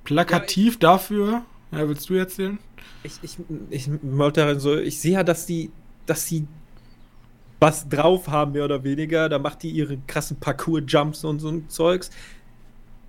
[0.04, 1.44] plakativ dafür.
[1.72, 2.60] Ja, willst du erzählen?
[3.04, 3.38] Ich, ich,
[3.70, 3.90] ich
[4.60, 5.72] so, ich sehe ja, dass die,
[6.06, 6.48] dass sie
[7.62, 9.30] was drauf haben, mehr oder weniger.
[9.30, 12.10] Da macht die ihre krassen Parcours-Jumps und so ein Zeugs.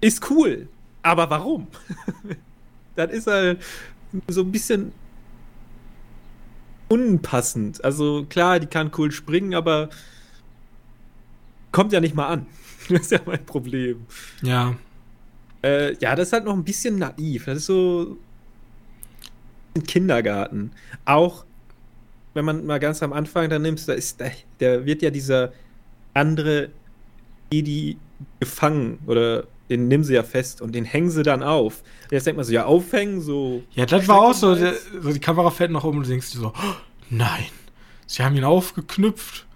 [0.01, 0.69] Ist cool.
[1.03, 1.67] Aber warum?
[2.95, 3.61] das ist halt
[4.29, 4.93] so ein bisschen
[6.89, 7.83] unpassend.
[7.83, 9.89] Also klar, die kann cool springen, aber
[11.73, 12.47] kommt ja nicht mal an.
[12.89, 14.07] Das ist ja mein Problem.
[14.43, 14.75] Ja.
[15.63, 17.45] Äh, ja, das ist halt noch ein bisschen naiv.
[17.45, 18.19] Das ist so
[19.77, 20.73] ein Kindergarten.
[21.05, 21.45] Auch
[22.35, 24.27] wenn man mal ganz am Anfang da nimmst, da ist, da,
[24.59, 25.53] da wird ja dieser
[26.15, 26.71] andere
[27.53, 27.99] Jedi
[28.41, 31.83] gefangen oder den nimm sie ja fest und den hängen sie dann auf.
[32.11, 33.63] Jetzt denkt man so, ja, aufhängen, so.
[33.75, 35.13] Ja, das war auch so, der, so.
[35.13, 36.75] Die Kamera fällt nach oben und du denkst dir so, oh,
[37.11, 37.47] nein,
[38.07, 39.47] sie haben ihn aufgeknüpft.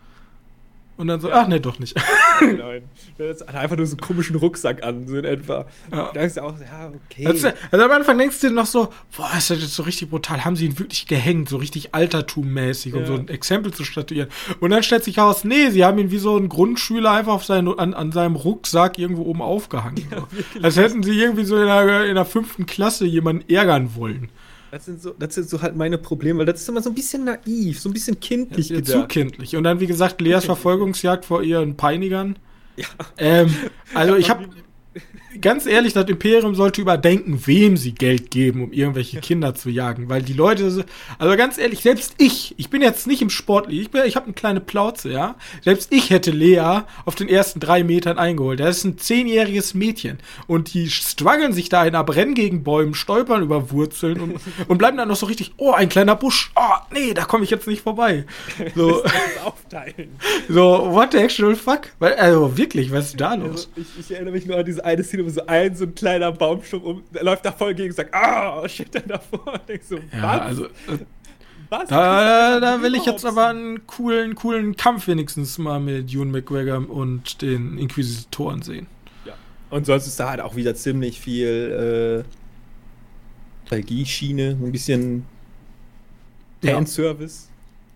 [0.96, 1.94] Und dann so, ach nee, doch nicht.
[2.40, 2.82] Nein.
[3.18, 5.66] Das hat einfach nur so einen komischen Rucksack an, so in etwa.
[5.92, 6.10] Ja.
[6.12, 7.26] Da ist ja auch, ja, okay.
[7.26, 10.10] Also, also am Anfang denkst du dir noch so, boah, ist das jetzt so richtig
[10.10, 10.44] brutal.
[10.44, 13.06] Haben sie ihn wirklich gehängt, so richtig altertummäßig, um Ja.
[13.06, 14.28] so ein Exempel zu statuieren.
[14.60, 17.44] Und dann stellt sich heraus, nee, sie haben ihn wie so ein Grundschüler einfach auf
[17.44, 20.06] seinen, an, an seinem Rucksack irgendwo oben aufgehangen.
[20.10, 20.60] so.
[20.62, 24.28] Als hätten sie irgendwie so in der, in der fünften Klasse jemanden ärgern wollen.
[24.70, 26.94] Das sind, so, das sind so halt meine Probleme, weil das ist immer so ein
[26.94, 29.56] bisschen naiv, so ein bisschen kindlich Ja, zu kindlich.
[29.56, 32.36] Und dann, wie gesagt, Leas Verfolgungsjagd vor ihren Peinigern.
[32.76, 32.86] Ja.
[33.16, 33.54] Ähm,
[33.94, 34.48] also ich habe
[35.40, 40.08] ganz ehrlich, das Imperium sollte überdenken, wem sie Geld geben, um irgendwelche Kinder zu jagen,
[40.08, 40.82] weil die Leute, so-
[41.18, 44.26] also ganz ehrlich, selbst ich, ich bin jetzt nicht im Sportlich, ich, bin- ich habe
[44.26, 48.60] eine kleine Plauze, ja, selbst ich hätte Lea auf den ersten drei Metern eingeholt.
[48.60, 53.42] Das ist ein zehnjähriges Mädchen und die strugglen sich da in Abrennen gegen Bäumen, stolpern
[53.42, 56.60] über Wurzeln und, und bleiben dann noch so richtig, oh, ein kleiner Busch, oh,
[56.92, 58.24] nee, da komme ich jetzt nicht vorbei.
[58.74, 59.02] So,
[60.48, 61.88] so, what the actual fuck?
[61.98, 63.68] Weil, also wirklich, was ist da los?
[63.76, 65.94] Also, ich, ich erinnere mich nur an diese eine Szene, wo so ein so ein
[65.94, 69.46] kleiner Baumstumpf um, der läuft da voll gegen und sagt, ah, shit, dann davor.
[69.54, 70.40] Und denkst so, Ja, was?
[70.40, 70.70] also, äh,
[71.68, 71.88] was?
[71.88, 76.88] Da, da will ich jetzt aber einen coolen, coolen Kampf wenigstens mal mit Ewan McGregor
[76.88, 78.86] und den Inquisitoren sehen.
[79.24, 79.34] Ja.
[79.70, 82.30] Und sonst ist da halt auch wieder ziemlich viel äh,
[83.62, 85.26] Nostalgie-Schiene, ein bisschen
[86.62, 86.74] Ja.
[86.74, 87.48] Fanservice.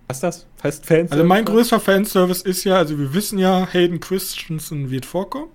[0.09, 0.47] Was ist das?
[0.65, 1.13] Heißt Fanservice?
[1.13, 5.51] Also mein größter Fanservice ist ja, also wir wissen ja, Hayden Christensen wird vorkommen.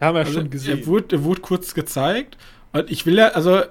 [0.00, 0.80] Haben wir Also schon gesehen.
[0.80, 2.36] Er wurde, er wurde kurz gezeigt.
[2.72, 3.62] Und ich will ja, also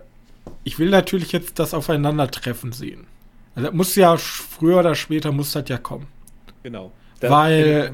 [0.63, 3.05] ich will natürlich jetzt das Aufeinandertreffen sehen.
[3.55, 6.07] Also das muss ja früher oder später muss das ja kommen.
[6.63, 6.91] genau.
[7.21, 7.93] Weil-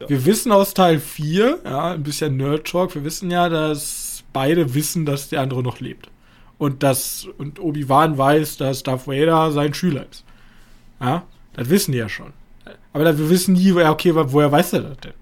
[0.00, 0.08] Ja.
[0.08, 4.74] Wir wissen aus Teil 4, ja, ein bisschen Nerd Talk, wir wissen ja, dass beide
[4.74, 6.08] wissen, dass der andere noch lebt.
[6.58, 10.24] Und dass, und Obi-Wan weiß, dass Darth Vader sein Schüler ist.
[11.00, 11.22] Ja,
[11.54, 12.32] das wissen die ja schon.
[12.92, 15.12] Aber wir wissen nie, okay, wo- woher weiß er das denn?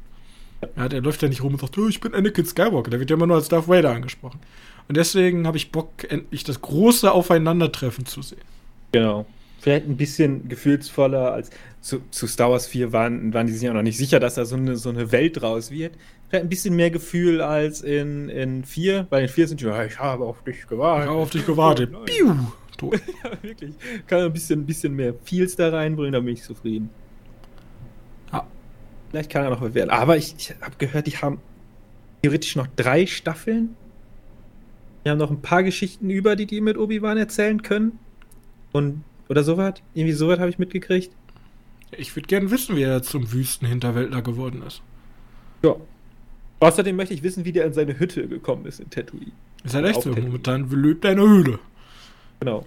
[0.76, 2.90] Ja, der läuft ja nicht rum und sagt, oh, ich bin Anakin Skywalker.
[2.90, 4.40] Der wird ja immer nur als Darth Vader angesprochen.
[4.88, 8.40] Und deswegen habe ich Bock, endlich das große Aufeinandertreffen zu sehen.
[8.92, 9.26] Genau.
[9.60, 13.72] Vielleicht ein bisschen gefühlsvoller als zu, zu Star Wars 4 waren, waren die sich ja
[13.72, 15.94] noch nicht sicher, dass da so eine, so eine Welt draus wird.
[16.28, 19.84] Vielleicht ein bisschen mehr Gefühl als in, in 4, weil in 4 sind die, "Ja,
[19.84, 21.08] ich habe auf dich Ich gewartet.
[21.08, 21.90] habe auf dich gewartet.
[21.96, 22.04] Oh.
[22.04, 22.34] Piu!
[22.76, 23.00] Tot.
[23.22, 23.74] Ja, wirklich.
[24.06, 26.88] Kann ein bisschen, ein bisschen mehr Feels da reinbringen, dann bin ich zufrieden.
[29.12, 29.90] Vielleicht kann er noch werden.
[29.90, 31.38] Aber ich, ich habe gehört, die haben
[32.22, 33.76] theoretisch noch drei Staffeln.
[35.04, 37.98] Die haben noch ein paar Geschichten über, die die mit Obi-Wan erzählen können.
[38.72, 39.74] Und, oder sowas.
[39.92, 41.10] Irgendwie sowas habe ich mitgekriegt.
[41.90, 44.80] Ich würde gerne wissen, wie er zum Wüstenhinterwäldler geworden ist.
[45.62, 45.76] Ja.
[46.60, 49.32] Außerdem möchte ich wissen, wie der in seine Hütte gekommen ist in Tatooine.
[49.62, 50.08] Ist halt echt so.
[50.08, 50.28] Tatooine.
[50.28, 51.58] Momentan in der Höhle.
[52.40, 52.64] Genau.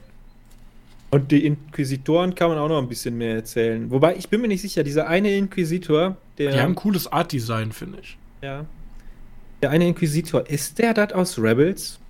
[1.16, 3.90] Und die Inquisitoren kann man auch noch ein bisschen mehr erzählen.
[3.90, 6.52] Wobei, ich bin mir nicht sicher, dieser eine Inquisitor, der.
[6.52, 8.18] Die haben ein cooles Art-Design, finde ich.
[8.42, 8.66] Ja.
[9.62, 12.02] Der eine Inquisitor, ist der das aus Rebels?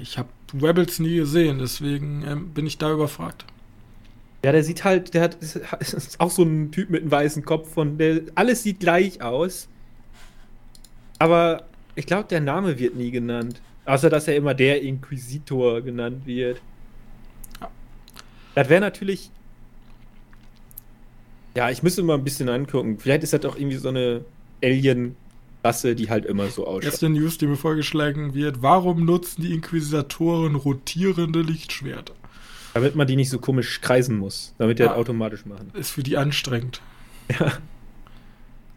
[0.00, 0.30] Ich habe
[0.60, 3.44] Rebels nie gesehen, deswegen ähm, bin ich da überfragt.
[4.44, 5.60] Ja, der sieht halt, der hat ist,
[6.18, 9.68] auch so ein Typ mit einem weißen Kopf und der alles sieht gleich aus.
[11.20, 13.62] Aber ich glaube, der Name wird nie genannt.
[13.84, 16.60] Außer dass er immer der Inquisitor genannt wird.
[18.54, 19.30] Das wäre natürlich.
[21.56, 22.98] Ja, ich müsste mal ein bisschen angucken.
[22.98, 24.24] Vielleicht ist das doch irgendwie so eine
[24.62, 26.84] Alien-Rasse, die halt immer so ausschaut.
[26.84, 32.14] Erste News, die mir vorgeschlagen wird: Warum nutzen die Inquisitoren rotierende Lichtschwerter?
[32.74, 34.90] Damit man die nicht so komisch kreisen muss, damit die Ja.
[34.90, 35.70] das automatisch machen.
[35.74, 36.80] Ist für die anstrengend.
[37.38, 37.52] Ja.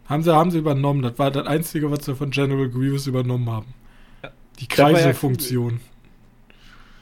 [0.06, 1.02] Haben sie, haben sie übernommen.
[1.02, 3.74] Das war das Einzige, was sie von General Grievous übernommen haben.
[4.22, 4.30] Ja.
[4.60, 5.12] Die war ja.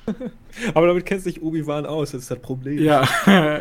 [0.74, 2.78] Aber damit kennst du dich Obi-Wan aus, das ist das Problem.
[2.82, 3.06] Ja.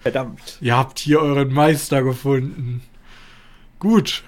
[0.00, 0.58] Verdammt.
[0.60, 2.82] Ihr habt hier euren Meister gefunden.
[3.78, 4.22] Gut.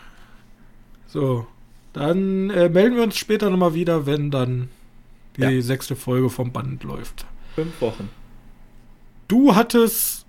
[1.06, 1.46] So.
[1.92, 4.68] Dann äh, melden wir uns später nochmal wieder, wenn dann
[5.36, 5.62] die Ja.
[5.62, 7.26] sechste Folge vom Band läuft.
[7.54, 8.08] Fünf Wochen.
[9.28, 10.24] Du hattest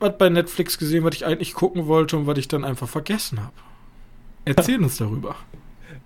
[0.00, 3.40] was bei Netflix gesehen, was ich eigentlich gucken wollte und was ich dann einfach vergessen
[3.40, 3.52] habe.
[4.44, 5.34] Erzähl uns darüber.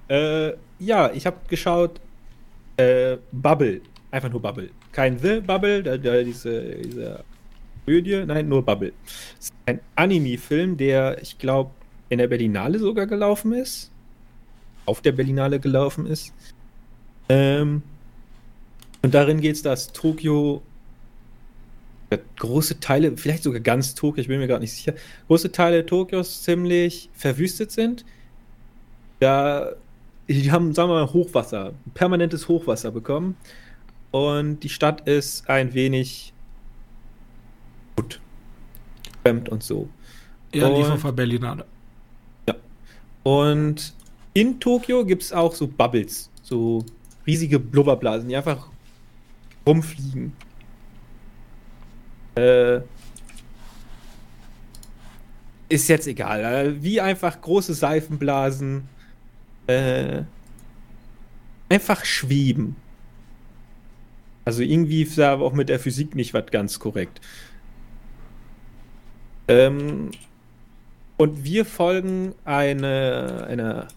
[0.08, 2.00] Äh, ja, ich habe geschaut,
[2.76, 3.80] äh, Bubble.
[4.10, 4.70] Einfach nur Bubble.
[4.92, 7.24] Kein The Bubble, da, da diese, diese
[7.84, 8.92] Komödie, nein, nur Bubble.
[9.36, 11.70] Das ist ein Anime-Film, der, ich glaube,
[12.08, 13.90] in der Berlinale sogar gelaufen ist.
[14.84, 16.32] Auf der Berlinale gelaufen ist.
[17.28, 17.82] Ähm,
[19.02, 20.62] und darin geht es, dass Tokio
[22.10, 24.94] äh, große Teile, vielleicht sogar ganz Tokio, ich bin mir gerade nicht sicher,
[25.28, 28.04] große Teile Tokios ziemlich verwüstet sind.
[29.18, 29.72] Da,
[30.34, 33.36] die haben, sagen wir mal, Hochwasser, permanentes Hochwasser bekommen.
[34.10, 36.32] Und die Stadt ist ein wenig
[37.96, 38.20] gut.
[39.22, 39.88] Fremd und so.
[40.54, 41.64] Ja, Und- der Berlinale.
[43.24, 43.94] Und
[44.34, 46.84] in Tokio gibt es auch so Bubbles, so
[47.24, 48.68] riesige Blubberblasen, die einfach
[49.64, 50.32] rumfliegen.
[52.34, 52.80] Äh,
[55.68, 56.40] ist jetzt egal.
[56.40, 58.88] äh, Wie einfach große Seifenblasen.
[59.66, 60.22] Äh,
[61.68, 62.76] einfach schweben.
[64.44, 67.20] Also irgendwie da aber auch mit der Physik nicht was ganz korrekt.
[69.48, 70.10] Ähm,
[71.16, 73.88] und wir folgen eine, eine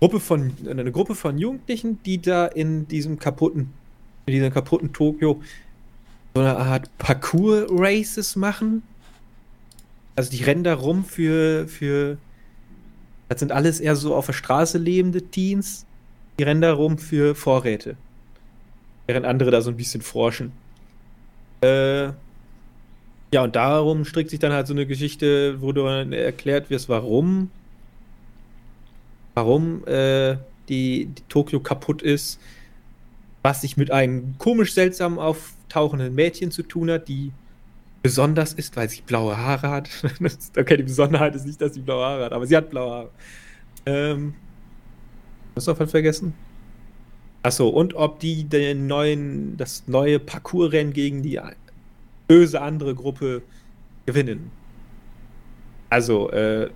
[0.00, 3.72] Gruppe von eine Gruppe von Jugendlichen, die da in diesem kaputten
[4.26, 5.42] in diesem kaputten Tokio
[6.34, 8.82] so eine Art Parkour-Races machen.
[10.16, 12.18] Also die rennen da rum für für
[13.28, 15.86] das sind alles eher so auf der Straße lebende Teens.
[16.38, 17.96] Die rennen da rum für Vorräte.
[19.06, 20.52] Während andere da so ein bisschen forschen.
[21.60, 22.10] Äh,
[23.32, 27.50] ja, und darum strickt sich dann halt so eine Geschichte, wo dann erklärt wird, warum,
[29.34, 30.36] warum äh,
[30.68, 32.40] die, die Tokio kaputt ist,
[33.42, 37.32] was sich mit einem komisch seltsam auftauchenden Mädchen zu tun hat, die
[38.04, 39.88] besonders ist, weil sie blaue Haare hat.
[40.58, 43.10] Okay, die Besonderheit ist nicht, dass sie blaue Haare hat, aber sie hat blaue Haare.
[43.86, 44.34] Ähm,
[45.56, 46.34] hast du noch was vergessen?
[47.42, 51.40] Achso, und ob die den neuen, das neue Parcours-Rennen gegen die
[52.28, 53.40] böse andere Gruppe
[54.04, 54.50] gewinnen.
[55.88, 56.68] Also, äh,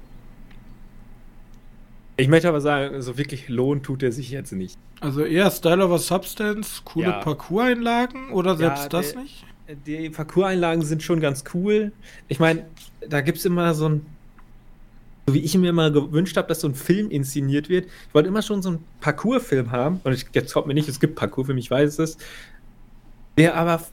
[2.16, 4.79] ich möchte aber sagen, so wirklich lohnt tut er sich jetzt nicht.
[5.01, 7.20] Also eher Style over Substance, coole Ja.
[7.20, 9.45] Parcours-Einlagen oder selbst Ja, das nicht?
[9.69, 11.93] Die Parcours-Einlagen sind schon ganz cool.
[12.29, 12.64] Ich meine,
[13.07, 14.07] da gibt es immer so ein,
[15.27, 17.85] so wie ich mir immer gewünscht habe, dass so ein Film inszeniert wird.
[17.85, 20.01] Ich wollte immer schon so einen Parcours-Film haben.
[20.05, 22.16] Und ich, jetzt kommt mir nicht, es gibt Parcours-Film, ich weiß es.
[23.37, 23.85] Der aber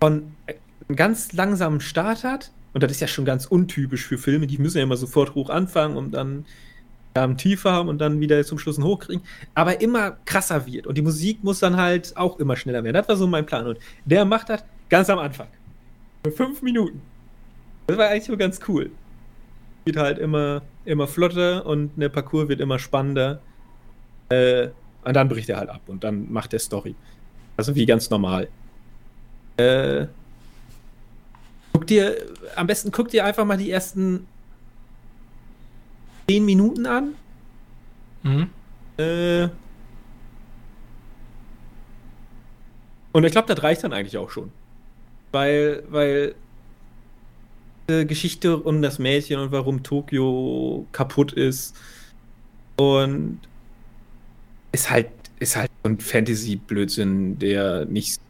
[0.00, 2.52] von einem ganz langsamen Start hat.
[2.72, 4.46] Und das ist ja schon ganz untypisch für Filme.
[4.46, 6.44] Die müssen ja immer sofort hoch anfangen und dann
[7.16, 9.24] ähm, tiefer haben und dann wieder zum Schluss einen hochkriegen.
[9.54, 10.86] Aber immer krasser wird.
[10.86, 12.94] Und die Musik muss dann halt auch immer schneller werden.
[12.94, 13.66] Das war so mein Plan.
[13.66, 15.48] Und der macht das ganz am Anfang.
[16.24, 17.00] Für fünf Minuten.
[17.86, 18.90] Das war eigentlich so ganz cool.
[19.84, 23.40] Geht halt immer, immer flotter und der Parcours wird immer spannender.
[24.28, 24.68] Äh,
[25.04, 26.94] und dann bricht er halt ab und dann macht er Story.
[27.56, 28.48] Also wie ganz normal.
[29.56, 30.06] Äh,
[31.72, 32.16] guck dir,
[32.56, 34.26] am besten guck dir einfach mal die ersten
[36.28, 37.14] zehn Minuten an.
[38.24, 38.50] Mhm.
[38.98, 39.48] Äh,
[43.12, 44.50] und ich glaube, das reicht dann eigentlich auch schon.
[45.32, 46.34] Weil, weil
[47.88, 51.76] die Geschichte um das Mädchen und warum Tokio kaputt ist
[52.76, 53.38] und
[54.72, 55.08] ist halt,
[55.38, 58.20] ist halt so ein Fantasy-Blödsinn, der nicht.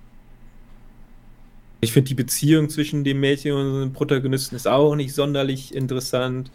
[1.80, 6.50] Ich finde die Beziehung zwischen dem Mädchen und dem Protagonisten ist auch nicht sonderlich interessant.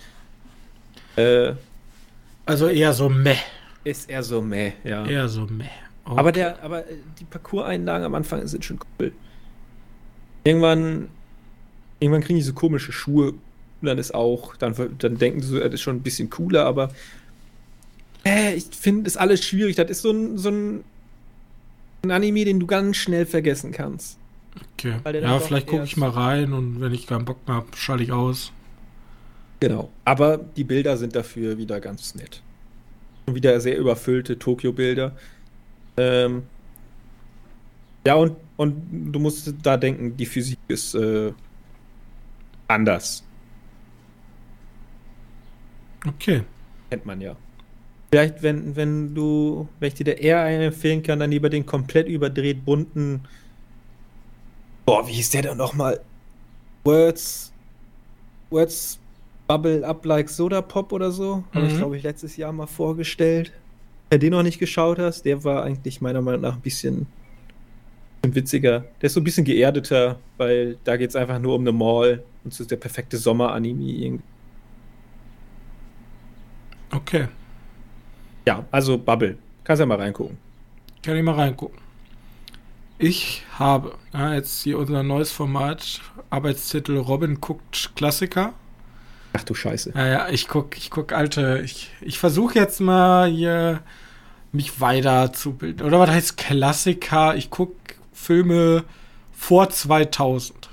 [1.15, 1.53] Äh,
[2.45, 3.35] Also eher so meh.
[3.83, 5.05] ist eher so meh, ja.
[5.05, 5.65] Eher so meh.
[6.05, 6.19] Okay.
[6.19, 9.11] Aber der, aber äh, die Parcours-Einlagen am Anfang sind schon cool.
[10.43, 11.09] Irgendwann,
[11.99, 15.59] irgendwann kriegen die so komische Schuhe und dann ist auch, dann, dann denken sie so,
[15.59, 16.91] das ist schon ein bisschen cooler, aber
[18.25, 19.75] äh, ich finde das alles schwierig.
[19.75, 20.83] Das ist so ein, so ein,
[22.03, 24.17] ein Anime, den du ganz schnell vergessen kannst.
[24.73, 24.95] Okay.
[25.21, 28.11] Ja, vielleicht gucke ich mal rein und wenn ich keinen Bock mehr habe, schalte ich
[28.11, 28.51] aus.
[29.59, 29.89] Genau.
[30.05, 32.41] Aber die Bilder sind dafür wieder ganz nett.
[33.27, 35.15] Und wieder sehr überfüllte Tokio-Bilder.
[35.97, 36.43] Ähm,
[38.05, 41.31] Ja, und, und du musst da denken, die Physik ist äh,
[42.67, 43.23] anders.
[46.07, 46.43] Okay.
[46.89, 47.35] Kennt man ja.
[48.11, 51.65] Vielleicht, wenn, wenn du, wenn ich dir da eher einen empfehlen kann, dann lieber den
[51.65, 53.21] komplett überdreht bunten.
[54.85, 56.01] Boah, wie hieß der denn nochmal?
[56.83, 57.53] Words.
[58.49, 58.99] Words
[59.47, 61.43] Bubble Up Like Soda Pop oder so.
[61.53, 61.77] Habe ich, Mhm.
[61.77, 63.53] glaube ich, letztes Jahr mal vorgestellt.
[64.09, 67.07] Du den noch nicht geschaut hast, der war eigentlich meiner Meinung nach ein bisschen
[68.23, 68.85] witziger.
[69.01, 72.23] Der ist so ein bisschen geerdeter, weil da geht es einfach nur um eine Mall
[72.43, 74.19] und es ist der perfekte Sommer-Anime.
[76.91, 77.27] Okay.
[78.45, 79.37] Ja, also Bubble.
[79.63, 80.37] Kannst ja mal reingucken.
[81.03, 81.79] Kann ich mal reingucken.
[82.97, 88.53] Ich habe ja, jetzt hier unser neues Format, Arbeitstitel Robin guckt Klassiker.
[89.33, 89.93] Ach du Scheiße.
[89.95, 93.81] Ja, ja, ich guck, ich guck alte, ich, ich versuche jetzt mal hier
[94.51, 95.85] mich weiterzubilden.
[95.85, 97.35] Oder was heißt Klassiker?
[97.35, 97.73] Ich guck
[98.21, 98.83] Filme
[99.33, 100.69] vor 2000.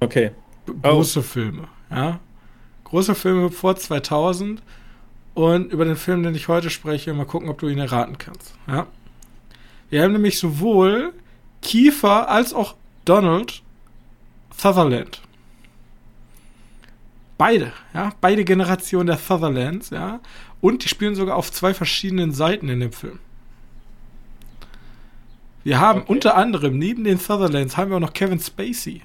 [0.00, 0.30] Okay.
[0.82, 2.20] Große Filme, ja.
[2.84, 4.62] Große Filme vor 2000.
[5.34, 8.54] Und über den Film, den ich heute spreche, mal gucken, ob du ihn erraten kannst,
[8.68, 8.86] ja.
[9.90, 11.12] Wir haben nämlich sowohl
[11.62, 13.62] Kiefer als auch Donald
[14.56, 15.20] Sutherland.
[17.38, 20.20] Beide, ja, beide Generationen der Sutherlands, ja.
[20.60, 23.18] Und die spielen sogar auf zwei verschiedenen Seiten in dem Film.
[25.64, 26.12] Wir haben Okay.
[26.12, 29.02] unter anderem neben den Sutherlands haben wir auch noch Kevin Spacey,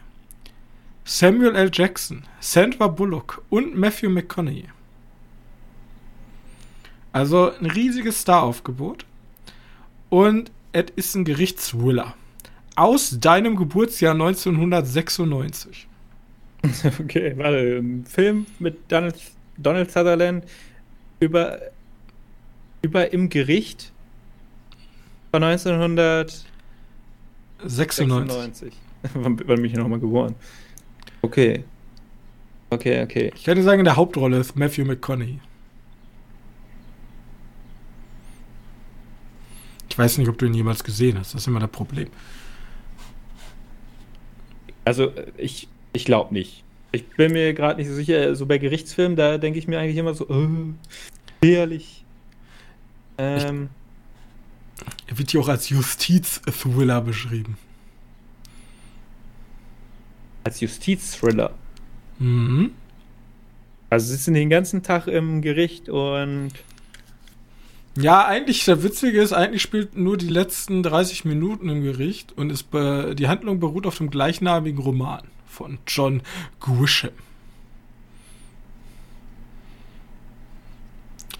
[1.05, 1.69] Samuel L.
[1.71, 4.65] Jackson, Sandra Bullock und Matthew McConaughey.
[7.13, 9.05] Also ein riesiges Staraufgebot.
[10.09, 12.13] Und es ist ein Gerichtsthriller.
[12.75, 15.87] Aus deinem Geburtsjahr 1996.
[16.99, 17.77] Okay, warte.
[17.77, 19.15] Ein Film mit Donald,
[19.57, 20.45] Donald Sutherland
[21.19, 21.59] über,
[22.81, 23.91] über im Gericht
[25.31, 26.47] von 1996.
[27.63, 28.73] 96.
[29.13, 30.35] Wann, bin ich nochmal geboren?
[31.21, 31.63] Okay.
[32.69, 33.31] Okay, okay.
[33.35, 35.39] Ich dir sagen, in der Hauptrolle ist Matthew McConaughey.
[39.89, 41.33] Ich weiß nicht, ob du ihn jemals gesehen hast.
[41.33, 42.09] Das ist immer das Problem.
[44.85, 46.63] Also, ich, ich glaube nicht.
[46.91, 48.35] Ich bin mir gerade nicht so sicher.
[48.35, 52.05] So bei Gerichtsfilmen, da denke ich mir eigentlich immer so, äh, ehrlich.
[53.17, 53.69] Ähm,
[55.07, 57.57] Er wird hier auch als Justiz-Thriller beschrieben.
[60.47, 61.51] als Justizthriller.
[62.19, 62.71] Mhm.
[63.89, 66.51] Also sitzen den ganzen Tag im Gericht und
[67.95, 72.51] Ja, eigentlich, der Witzige ist, eigentlich spielt nur die letzten 30 Minuten im Gericht und
[72.51, 76.21] ist die Handlung beruht auf dem gleichnamigen Roman von John
[76.59, 77.11] Grisham.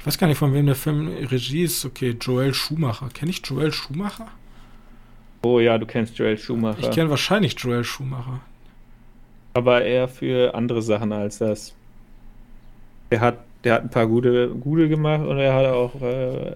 [0.08, 1.84] Weiß gar nicht, von wem der Film Regie ist.
[1.86, 3.10] Okay, Joel Schumacher.
[3.14, 4.28] Kenne ich Joel Schumacher?
[5.44, 6.80] Oh ja, du kennst Joel Schumacher.
[6.80, 8.40] Ich kenne wahrscheinlich Joel Schumacher.
[9.54, 11.74] aber eher für andere Sachen als das.
[13.12, 16.52] Der hat, der hat ein paar gute, gute gemacht und er hat auch äh,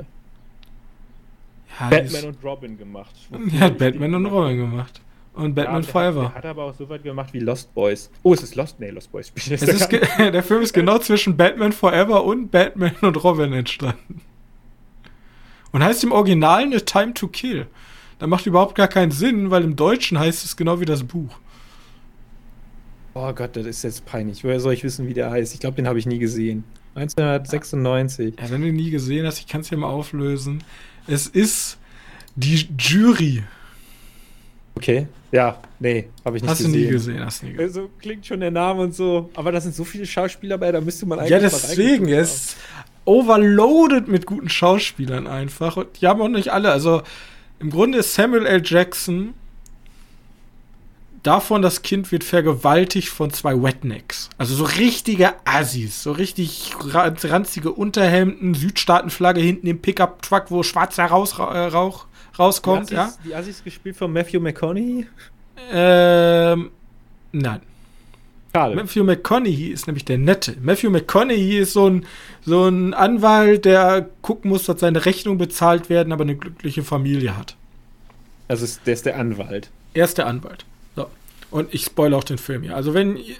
[1.79, 3.15] Ja, Batman und Robin gemacht.
[3.53, 5.01] er hat Batman und Robin gemacht.
[5.33, 6.21] Und Batman Ja, Hat, Forever.
[6.23, 8.09] der hat aber auch so weit gemacht wie Lost Boys.
[8.23, 8.79] Oh, es ist Lost?
[8.79, 9.31] Nee, Lost Boys.
[9.35, 14.21] Es ist der Film ist genau zwischen Batman Forever und Batman und Robin entstanden.
[15.71, 17.67] Und heißt im Original eine Time to Kill.
[18.19, 21.33] Da macht überhaupt gar keinen Sinn, weil im Deutschen heißt es genau wie das Buch.
[23.13, 24.43] oh Gott, das ist jetzt peinlich.
[24.43, 25.53] Woher soll ich wissen, wie der heißt?
[25.53, 26.65] Ich glaube, den habe ich nie gesehen.
[26.95, 28.35] 1996.
[28.37, 30.61] Ja, wenn du ihn nie gesehen hast, ich kann es dir mal auflösen.
[31.07, 31.77] Es ist
[32.35, 33.43] die Jury.
[34.75, 35.07] Okay.
[35.31, 36.73] Ja, nee, habe ich nicht Hast gesehen.
[36.73, 37.71] du nie gesehen, hast du nie gesehen.
[37.73, 39.29] So klingt schon der Name und so.
[39.35, 42.57] Aber da sind so viele Schauspieler bei, da müsste man eigentlich Ja, deswegen, ist
[43.05, 45.77] overloaded mit guten Schauspielern einfach.
[45.77, 46.71] Und die haben auch nicht alle.
[46.71, 47.01] Also
[47.59, 48.61] im Grunde ist Samuel L.
[48.65, 49.33] Jackson
[51.23, 54.29] davon, das Kind wird vergewaltigt von zwei Wetnecks.
[54.37, 56.01] Also so richtige Assis.
[56.03, 62.05] So richtig ra- ranzige Unterhemden, Südstaatenflagge hinten im Pickup-Truck, wo schwarzer Raus, äh, Rauch
[62.37, 62.89] rauskommt.
[62.91, 65.07] die Assis, die Assis gespielt von Matthew McConaughey?
[65.71, 66.53] Ja?
[66.53, 66.71] Ähm,
[67.31, 67.61] nein.
[68.53, 68.75] Schade.
[68.75, 70.57] Matthew McConaughey ist nämlich der Nette.
[70.61, 72.05] Matthew McConaughey ist so ein,
[72.45, 77.37] so ein Anwalt, der gucken muss, dass seine Rechnungen bezahlt werden, aber eine glückliche Familie
[77.37, 77.55] hat.
[78.49, 79.69] Also ist, der ist der Anwalt.
[79.93, 80.65] Er ist der Anwalt.
[80.97, 81.07] So.
[81.51, 82.75] Und ich spoilere auch den Film hier.
[82.75, 83.35] Also wenn ihr-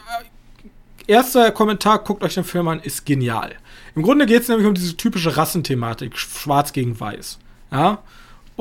[1.07, 3.51] erster Kommentar, guckt euch den Film an, ist genial.
[3.95, 7.37] Im Grunde geht es nämlich um diese typische Rassenthematik, schwarz gegen weiß.
[7.73, 7.99] Ja?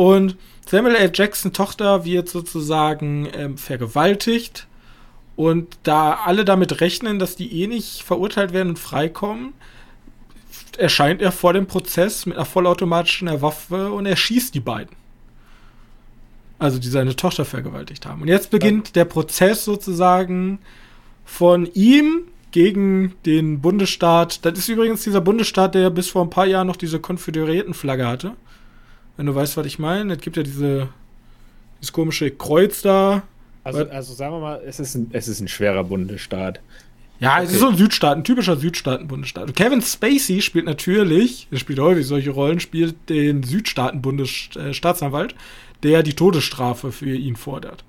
[0.01, 1.13] Und Samuel L.
[1.13, 4.67] Jackson Tochter wird sozusagen ähm, vergewaltigt.
[5.37, 9.53] Und da alle damit rechnen, dass die eh nicht verurteilt werden und freikommen,
[10.79, 14.97] erscheint er vor dem Prozess mit einer vollautomatischen Waffe und er schießt die beiden.
[16.59, 18.23] Also die seine Tochter vergewaltigt haben.
[18.23, 18.93] Und jetzt beginnt ja.
[18.95, 20.61] der Prozess sozusagen
[21.27, 22.23] von ihm
[22.53, 24.47] gegen den Bundesstaat.
[24.47, 28.33] Das ist übrigens dieser Bundesstaat, der bis vor ein paar Jahren noch diese Konföderiertenflagge hatte.
[29.21, 30.15] Wenn du weißt, was ich meine.
[30.15, 30.89] Es gibt ja diese,
[31.79, 33.25] dieses komische Kreuz da.
[33.65, 36.63] Also, also sagen wir mal, es ist ein, es ist ein schwerer Bundesstaat.
[37.19, 37.45] Ja, okay.
[37.45, 39.55] es ist so ein Südstaat, ein typischer Südstaaten-Bundesstaat.
[39.55, 45.35] Kevin Spacey spielt natürlich, er spielt häufig solche Rollen, spielt den Südstaaten-Bundesstaatsanwalt,
[45.83, 47.85] der die Todesstrafe für ihn fordert.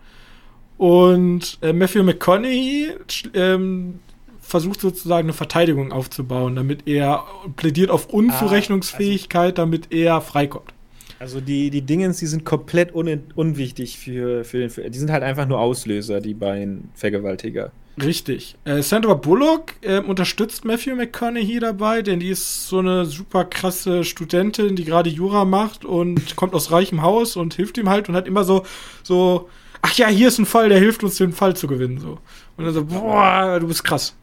[0.77, 2.89] Und äh, Matthew McConaughey
[3.35, 4.01] ähm,
[4.41, 7.23] versucht sozusagen eine Verteidigung aufzubauen, damit er
[7.55, 10.73] plädiert auf Unzurechnungsfähigkeit, ah, also, damit er freikommt.
[11.21, 14.91] Also die, die Dingens, die sind komplett un unwichtig für, für den Film.
[14.91, 17.71] Die sind halt einfach nur Auslöser, die beiden Vergewaltiger.
[18.01, 18.55] Richtig.
[18.65, 24.03] Äh, Sandra Bullock äh, unterstützt Matthew McConaughey dabei, denn die ist so eine super krasse
[24.03, 28.15] Studentin, die gerade Jura macht und kommt aus reichem Haus und hilft ihm halt und
[28.15, 28.65] hat immer so,
[29.03, 29.47] so,
[29.83, 31.99] ach ja, hier ist ein Fall, der hilft uns, den Fall zu gewinnen.
[31.99, 32.17] So.
[32.57, 34.15] Und dann so, boah, du bist krass.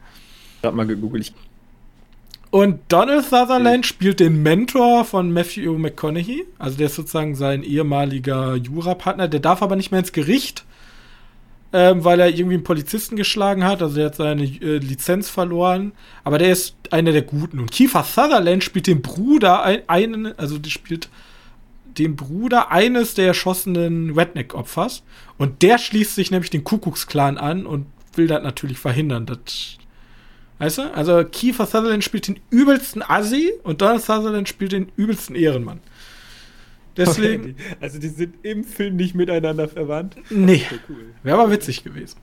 [0.63, 1.33] Gerade mal gegoogelt.
[2.51, 6.47] Und Donald Sutherland spielt den Mentor von Matthew McConaughey.
[6.59, 9.29] Also der ist sozusagen sein ehemaliger Jurapartner.
[9.29, 10.65] Der darf aber nicht mehr ins Gericht,
[11.75, 13.83] ähm, weil er irgendwie einen Polizisten geschlagen hat.
[13.83, 15.93] Also er hat seine äh, Lizenz verloren.
[16.25, 17.59] Aber der ist einer der Guten.
[17.59, 21.11] Und Kiefer Sutherland spielt den Bruder, ein, einen, also der spielt
[21.99, 25.03] den Bruder eines der erschossenen Redneck-Opfers.
[25.37, 29.77] Und der schließt sich nämlich den Kuckucksklan an und will das natürlich verhindern, dass
[30.59, 30.95] Weißt du?
[30.95, 35.81] Also Kiefer Sutherland spielt den übelsten Assi und Donald Sutherland spielt den übelsten Ehrenmann.
[36.97, 37.43] Deswegen.
[37.43, 40.17] Okay, also die sind im Film nicht miteinander verwandt.
[40.31, 40.65] Nee.
[40.89, 41.15] Cool.
[41.23, 42.17] Wäre aber witzig gewesen.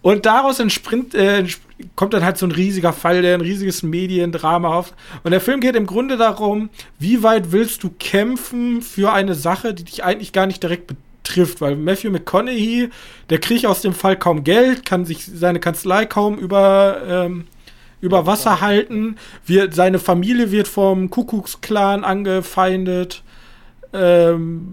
[0.00, 1.44] Und daraus entspringt, äh,
[1.96, 4.94] kommt dann halt so ein riesiger Fall, der ein riesiges Mediendrama auf.
[5.24, 9.74] Und der Film geht im Grunde darum, wie weit willst du kämpfen für eine Sache,
[9.74, 11.60] die dich eigentlich gar nicht direkt betrifft.
[11.60, 12.90] Weil Matthew McConaughey,
[13.30, 17.46] der kriegt aus dem Fall kaum Geld, kann sich seine Kanzlei kaum über ähm,
[18.00, 19.16] über Wasser halten.
[19.44, 23.22] Wir, seine Familie wird vom Kuckucksklan angefeindet.
[23.92, 24.72] Ähm,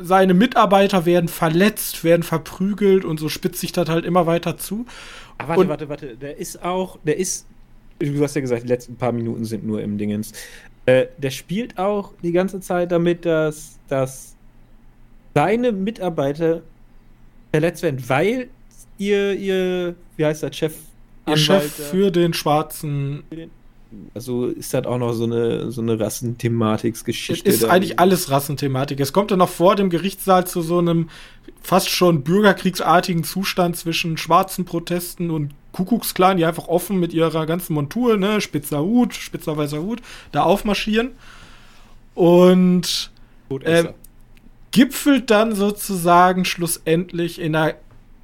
[0.00, 4.86] seine Mitarbeiter werden verletzt, werden verprügelt und so spitzt sich das halt immer weiter zu.
[5.38, 6.16] Ach, warte, und warte, warte.
[6.16, 7.46] Der ist auch, der ist,
[7.98, 10.32] du hast ja gesagt, die letzten paar Minuten sind nur im Dingens.
[10.86, 14.36] Äh, der spielt auch die ganze Zeit damit, dass, dass
[15.34, 16.62] seine Mitarbeiter
[17.50, 18.48] verletzt werden, weil
[18.98, 20.74] ihr, ihr, wie heißt der Chef
[21.26, 23.24] Ihr Chef für den schwarzen.
[24.14, 27.48] Also ist das auch noch so eine, so eine Rassenthematiksgeschichte.
[27.48, 29.00] Es ist eigentlich alles Rassenthematik.
[29.00, 31.08] Es kommt dann noch vor dem Gerichtssaal zu so einem
[31.62, 37.74] fast schon bürgerkriegsartigen Zustand zwischen schwarzen Protesten und Kuckucksklan, die einfach offen mit ihrer ganzen
[37.74, 40.00] Montur, ne, spitzer Hut, spitzer weißer Hut,
[40.32, 41.10] da aufmarschieren.
[42.14, 43.10] Und
[43.62, 43.84] äh,
[44.70, 47.74] gipfelt dann sozusagen schlussendlich in einer,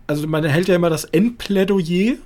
[0.07, 2.16] also man hält ja immer das Endplädoyer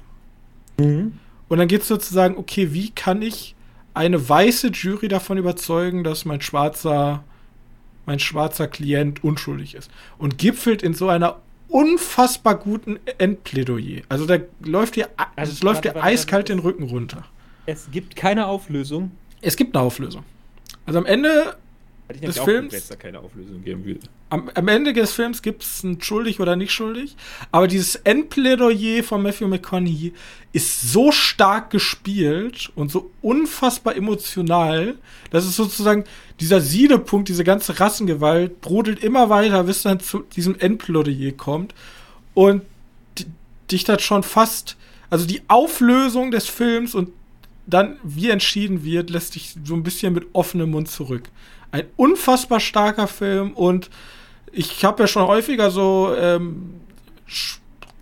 [0.79, 1.18] Mhm.
[1.49, 3.55] Und dann geht es sozusagen, okay, wie kann ich
[3.95, 7.24] eine weiße Jury davon überzeugen, dass mein schwarzer,
[8.05, 9.91] mein schwarzer Klient unschuldig ist.
[10.18, 14.03] Und gipfelt in so einer unfassbar guten Endplädoyer.
[14.09, 17.24] Also da läuft dir, also es läuft dir eiskalt den Rücken runter.
[17.64, 19.12] Es gibt keine Auflösung.
[19.41, 20.24] Es gibt eine Auflöung.
[20.85, 21.57] Also am Ende
[22.09, 22.75] Hätte ich des Films.
[22.75, 24.01] Auch, da keine Auflösung geben würde.
[24.31, 27.17] Am, am Ende des Films gibt es ein schuldig oder nicht schuldig.
[27.51, 30.13] Aber dieses Endplädoyer von Matthew McConaughey
[30.53, 34.95] ist so stark gespielt und so unfassbar emotional,
[35.31, 36.05] dass es sozusagen
[36.41, 41.75] dieser Siedepunkt, diese ganze Rassengewalt brodelt immer weiter, bis dann zu diesem Endplädoyer kommt.
[42.35, 42.63] Und
[43.71, 44.77] dich das schon fast,
[45.11, 47.11] also die Auflösung des Films und
[47.67, 51.29] dann, wie entschieden wird, lässt dich so ein bisschen mit offenem Mund zurück.
[51.77, 53.91] Ein unfassbar starker Film und
[54.51, 56.81] ich habe ja schon häufiger so ähm,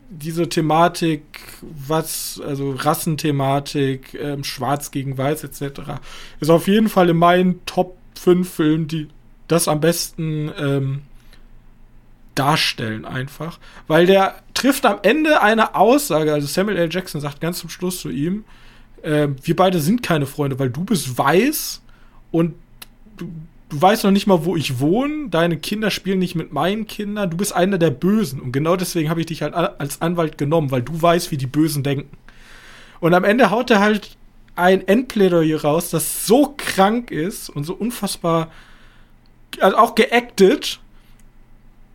[0.08, 1.22] diese Thematik,
[1.60, 5.80] was, also Rassenthematik, ähm, Schwarz gegen Weiß etc.
[6.38, 9.08] ist auf jeden Fall in meinen Top 5 Filmen, die
[9.48, 11.02] das am besten ähm,
[12.36, 13.58] darstellen einfach.
[13.88, 16.88] Weil der trifft am Ende eine Aussage, also Samuel L.
[16.92, 18.44] Jackson sagt ganz zum Schluss zu ihm,
[19.02, 21.82] äh, wir beide sind keine Freunde, weil du bist weiß
[22.30, 22.54] und
[23.16, 23.28] du,
[23.68, 27.30] du weißt noch nicht mal, wo ich wohne, deine Kinder spielen nicht mit meinen Kindern,
[27.30, 28.40] du bist einer der Bösen.
[28.40, 31.46] Und genau deswegen habe ich dich halt als Anwalt genommen, weil du weißt, wie die
[31.46, 32.16] Bösen denken.
[33.00, 34.16] Und am Ende haut er halt
[34.56, 38.50] ein Endplädoyer raus, das so krank ist und so unfassbar,
[39.60, 40.80] also auch geactet.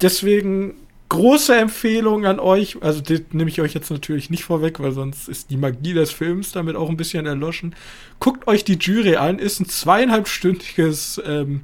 [0.01, 0.75] Deswegen
[1.09, 2.77] große Empfehlung an euch.
[2.81, 6.11] Also, das nehme ich euch jetzt natürlich nicht vorweg, weil sonst ist die Magie des
[6.11, 7.75] Films damit auch ein bisschen erloschen.
[8.19, 11.61] Guckt euch die Jury an, ist ein zweieinhalbstündiges ähm,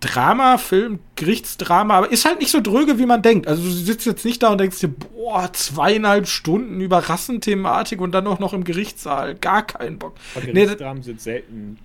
[0.00, 3.48] Drama-Film, Gerichtsdrama, aber ist halt nicht so dröge, wie man denkt.
[3.48, 8.12] Also du sitzt jetzt nicht da und denkst dir, boah, zweieinhalb Stunden über Rassenthematik und
[8.12, 9.34] dann auch noch im Gerichtssaal.
[9.34, 10.14] Gar keinen Bock.
[10.34, 11.78] Gerichtsdramen nee, sind selten.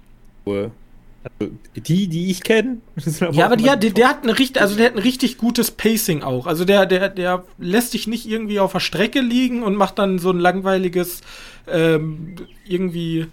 [1.24, 2.78] Also die, die ich kenne.
[3.32, 6.21] Ja, aber die der, der hat eine richtig, also der hat ein richtig gutes Pacing
[6.21, 6.47] auch.
[6.47, 10.19] Also der, der, der lässt dich nicht irgendwie auf der Strecke liegen und macht dann
[10.19, 11.21] so ein langweiliges
[11.67, 13.28] ähm, irgendwie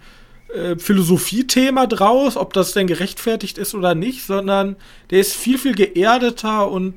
[0.53, 4.77] äh, Philosophiethema draus, ob das denn gerechtfertigt ist oder nicht, sondern
[5.09, 6.95] der ist viel, viel geerdeter und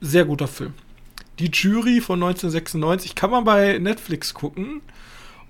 [0.00, 0.74] sehr guter Film.
[1.38, 4.82] Die Jury von 1996 kann man bei Netflix gucken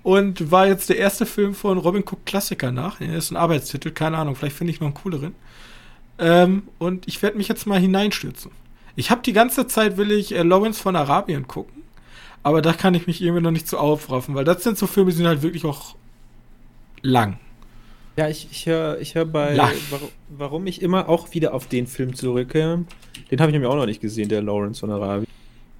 [0.05, 2.99] und war jetzt der erste Film von Robin Cook Klassiker nach.
[2.99, 5.33] Der ist ein Arbeitstitel, keine Ahnung, vielleicht finde ich noch einen cooleren.
[6.19, 8.51] Ähm, und ich werde mich jetzt mal hineinstürzen.
[8.95, 11.81] Ich habe die ganze Zeit will ich äh, Lawrence von Arabien gucken,
[12.43, 15.09] aber da kann ich mich irgendwie noch nicht so aufraffen, weil das sind so Filme,
[15.09, 15.95] die sind halt wirklich auch
[17.01, 17.39] lang.
[18.15, 19.57] Ja, ich, ich höre ich hör bei,
[19.89, 22.85] warum, warum ich immer auch wieder auf den Film zurückkehre.
[23.31, 25.25] Den habe ich nämlich auch noch nicht gesehen, der Lawrence von Arabien.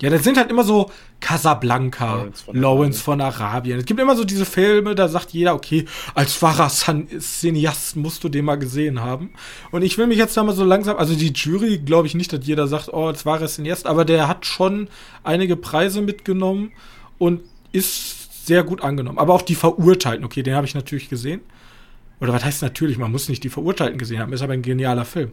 [0.01, 0.91] Ja, das sind halt immer so
[1.21, 3.79] Casablanca, Lawrence von, Lawrence von Arabien.
[3.79, 8.29] Es gibt immer so diese Filme, da sagt jeder, okay, als wahrer Cineast musst du
[8.29, 9.31] den mal gesehen haben.
[9.71, 12.33] Und ich will mich jetzt da mal so langsam, also die Jury, glaube ich nicht,
[12.33, 14.89] dass jeder sagt, oh, als wahrer Cineast, aber der hat schon
[15.23, 16.73] einige Preise mitgenommen
[17.17, 17.41] und
[17.71, 19.17] ist sehr gut angenommen.
[19.17, 21.39] Aber auch die Verurteilten, okay, den habe ich natürlich gesehen.
[22.19, 25.05] Oder was heißt natürlich, man muss nicht die Verurteilten gesehen haben, ist aber ein genialer
[25.05, 25.31] Film.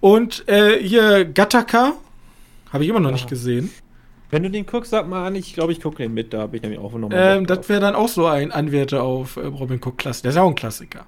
[0.00, 1.94] Und äh, hier Gattaca
[2.74, 3.14] habe ich immer noch ja.
[3.14, 3.70] nicht gesehen.
[4.30, 6.56] Wenn du den guckst, sag mal an, ich glaube, ich gucke den mit, da habe
[6.56, 9.46] ich nämlich auch noch mal ähm, Das wäre dann auch so ein Anwärter auf äh,
[9.46, 10.22] Robin Cook Klassiker.
[10.24, 11.06] Der ist ja auch ein Klassiker.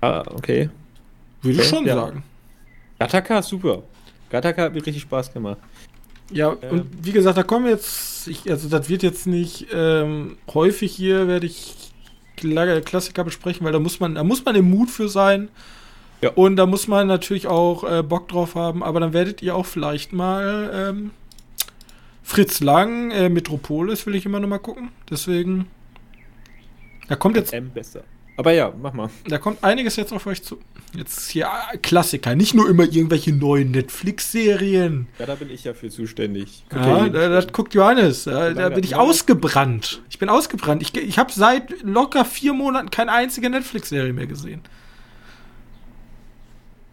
[0.00, 0.68] Ah, okay.
[1.42, 1.94] Würde okay, ich schon ja.
[1.94, 2.24] sagen.
[2.98, 3.84] Gattaca ist super.
[4.30, 5.58] Gattaca hat mir richtig Spaß gemacht.
[6.32, 6.70] Ja, ähm.
[6.70, 11.28] und wie gesagt, da kommen jetzt, ich, also das wird jetzt nicht ähm, häufig hier,
[11.28, 11.92] werde ich
[12.34, 15.48] Klassiker besprechen, weil da muss man, da muss man im Mut für sein.
[16.20, 16.30] Ja.
[16.30, 19.66] Und da muss man natürlich auch äh, Bock drauf haben, aber dann werdet ihr auch
[19.66, 21.10] vielleicht mal ähm,
[22.22, 24.90] Fritz Lang, äh, Metropolis will ich immer noch mal gucken.
[25.08, 25.66] Deswegen.
[27.08, 27.54] Da kommt jetzt.
[27.54, 28.02] M besser.
[28.36, 29.10] Aber ja, mach mal.
[29.26, 30.58] Da kommt einiges jetzt auf euch zu.
[30.94, 31.48] Jetzt hier
[31.82, 35.08] Klassiker, nicht nur immer irgendwelche neuen Netflix-Serien.
[35.18, 36.64] Ja, da bin ich ja für zuständig.
[36.72, 38.24] Ja, da, das guckt Johannes.
[38.24, 40.02] Da, da bin ich ausgebrannt.
[40.10, 40.82] Ich bin ausgebrannt.
[40.82, 44.60] Ich, ich habe seit locker vier Monaten keine einzige Netflix-Serie mehr gesehen.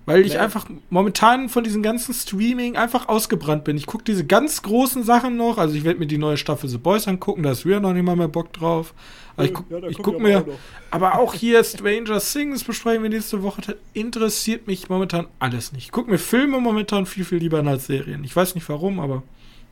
[0.06, 0.38] Weil ich nee.
[0.38, 3.76] einfach momentan von diesem ganzen Streaming einfach ausgebrannt bin.
[3.76, 5.58] Ich gucke diese ganz großen Sachen noch.
[5.58, 8.04] Also ich werde mir die neue Staffel The Boys angucken, da ist wieder noch nicht
[8.04, 8.94] mal mehr Bock drauf.
[9.36, 10.42] Aber ich gucke ja, ich guck mir.
[10.42, 10.46] Auch
[10.92, 13.62] aber auch hier Stranger Things besprechen wir nächste Woche.
[13.62, 15.86] Das interessiert mich momentan alles nicht.
[15.86, 18.24] Ich gucke mir Filme momentan viel, viel lieber als Serien.
[18.24, 19.24] Ich weiß nicht warum, aber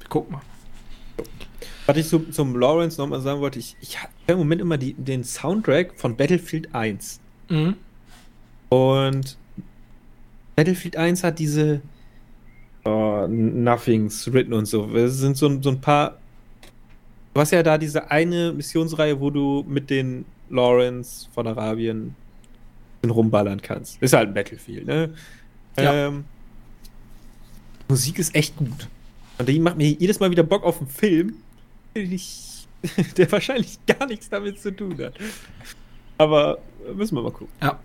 [0.09, 0.41] guck mal.
[1.85, 4.93] Was ich zum, zum Lawrence nochmal sagen wollte, ich, ich habe im Moment immer die,
[4.93, 7.19] den Soundtrack von Battlefield 1.
[7.49, 7.75] Mhm.
[8.69, 9.37] Und
[10.55, 11.81] Battlefield 1 hat diese
[12.85, 14.85] oh, Nothings written und so.
[14.95, 16.17] Es sind so, so ein paar.
[17.33, 22.15] Du hast ja da diese eine Missionsreihe, wo du mit den Lawrence von Arabien
[23.05, 24.01] rumballern kannst.
[24.01, 25.13] Ist halt ein Battlefield, ne?
[25.77, 26.07] Ja.
[26.07, 26.25] Ähm,
[27.87, 28.87] Musik ist echt gut.
[29.37, 31.35] Und die macht mir jedes Mal wieder Bock auf einen Film,
[31.93, 32.67] ich,
[33.17, 35.13] der wahrscheinlich gar nichts damit zu tun hat.
[36.17, 36.59] Aber
[36.95, 37.53] müssen wir mal gucken.
[37.61, 37.79] Ja.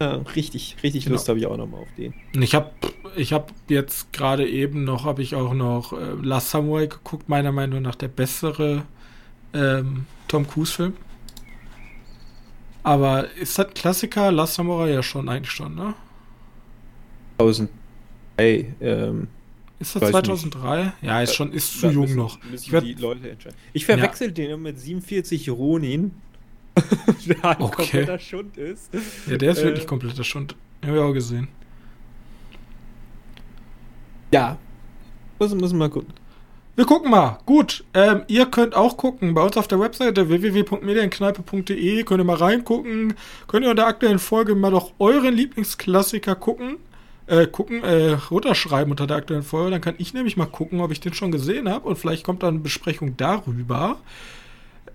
[0.00, 1.14] Ja, richtig, richtig genau.
[1.14, 2.14] Lust habe ich auch nochmal auf den.
[2.40, 2.70] Ich habe
[3.16, 7.52] ich hab jetzt gerade eben noch, habe ich auch noch äh, Last Samurai geguckt, meiner
[7.52, 8.84] Meinung nach der bessere
[9.52, 10.94] ähm, Tom Cruise-Film.
[12.82, 14.32] Aber ist das Klassiker?
[14.32, 15.94] Last Samurai ja schon eigentlich schon, ne?
[17.38, 17.70] 1000.
[18.36, 19.28] Ey, ähm.
[19.78, 20.84] Ist das 2003?
[20.84, 20.92] Nicht.
[21.02, 22.42] Ja, ist schon, ist zu jung müssen, noch.
[22.44, 23.58] Müssen ich, werd, die Leute entscheiden.
[23.72, 24.34] ich verwechsel ja.
[24.34, 26.12] den mit 47 Ronin
[27.26, 27.76] der halt okay.
[27.76, 28.90] kompletter Schund ist.
[29.26, 30.56] Ja, der ist äh, wirklich kompletter Schund.
[30.84, 31.48] Haben wir auch gesehen.
[34.32, 34.58] Ja.
[35.38, 36.12] Müssen, müssen wir mal gucken.
[36.76, 37.38] Wir gucken mal.
[37.46, 39.32] Gut, ähm, ihr könnt auch gucken.
[39.32, 43.14] Bei uns auf der Webseite www.medienkneipe.de könnt ihr mal reingucken.
[43.46, 46.78] Könnt ihr in der aktuellen Folge mal doch euren Lieblingsklassiker gucken.
[47.26, 49.70] Äh, gucken, äh, runterschreiben unter der aktuellen Folge.
[49.70, 51.88] Dann kann ich nämlich mal gucken, ob ich den schon gesehen habe.
[51.88, 53.98] Und vielleicht kommt dann eine Besprechung darüber.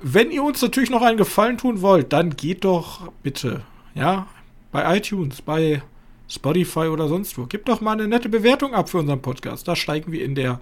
[0.02, 3.64] Wenn ihr uns natürlich noch einen Gefallen tun wollt, dann geht doch bitte,
[3.95, 4.28] ja,
[4.72, 5.82] bei iTunes, bei
[6.30, 7.45] Spotify oder sonst wo.
[7.45, 9.68] Gebt doch mal eine nette Bewertung ab für unseren Podcast.
[9.68, 10.62] Da steigen wir in der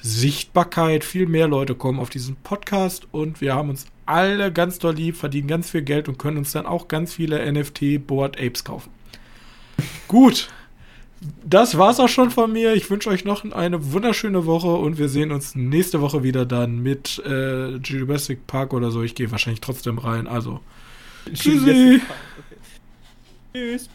[0.00, 1.04] Sichtbarkeit.
[1.04, 5.16] Viel mehr Leute kommen auf diesen Podcast und wir haben uns alle ganz doll lieb,
[5.16, 8.90] verdienen ganz viel Geld und können uns dann auch ganz viele NFT Board Apes kaufen.
[10.08, 10.48] Gut,
[11.44, 12.74] das war's auch schon von mir.
[12.74, 16.82] Ich wünsche euch noch eine wunderschöne Woche und wir sehen uns nächste Woche wieder dann
[16.82, 19.02] mit äh, Jurassic Park oder so.
[19.02, 20.26] Ich gehe wahrscheinlich trotzdem rein.
[20.26, 20.60] Also,
[21.32, 22.00] tschüssi.
[23.54, 23.88] Tschüss.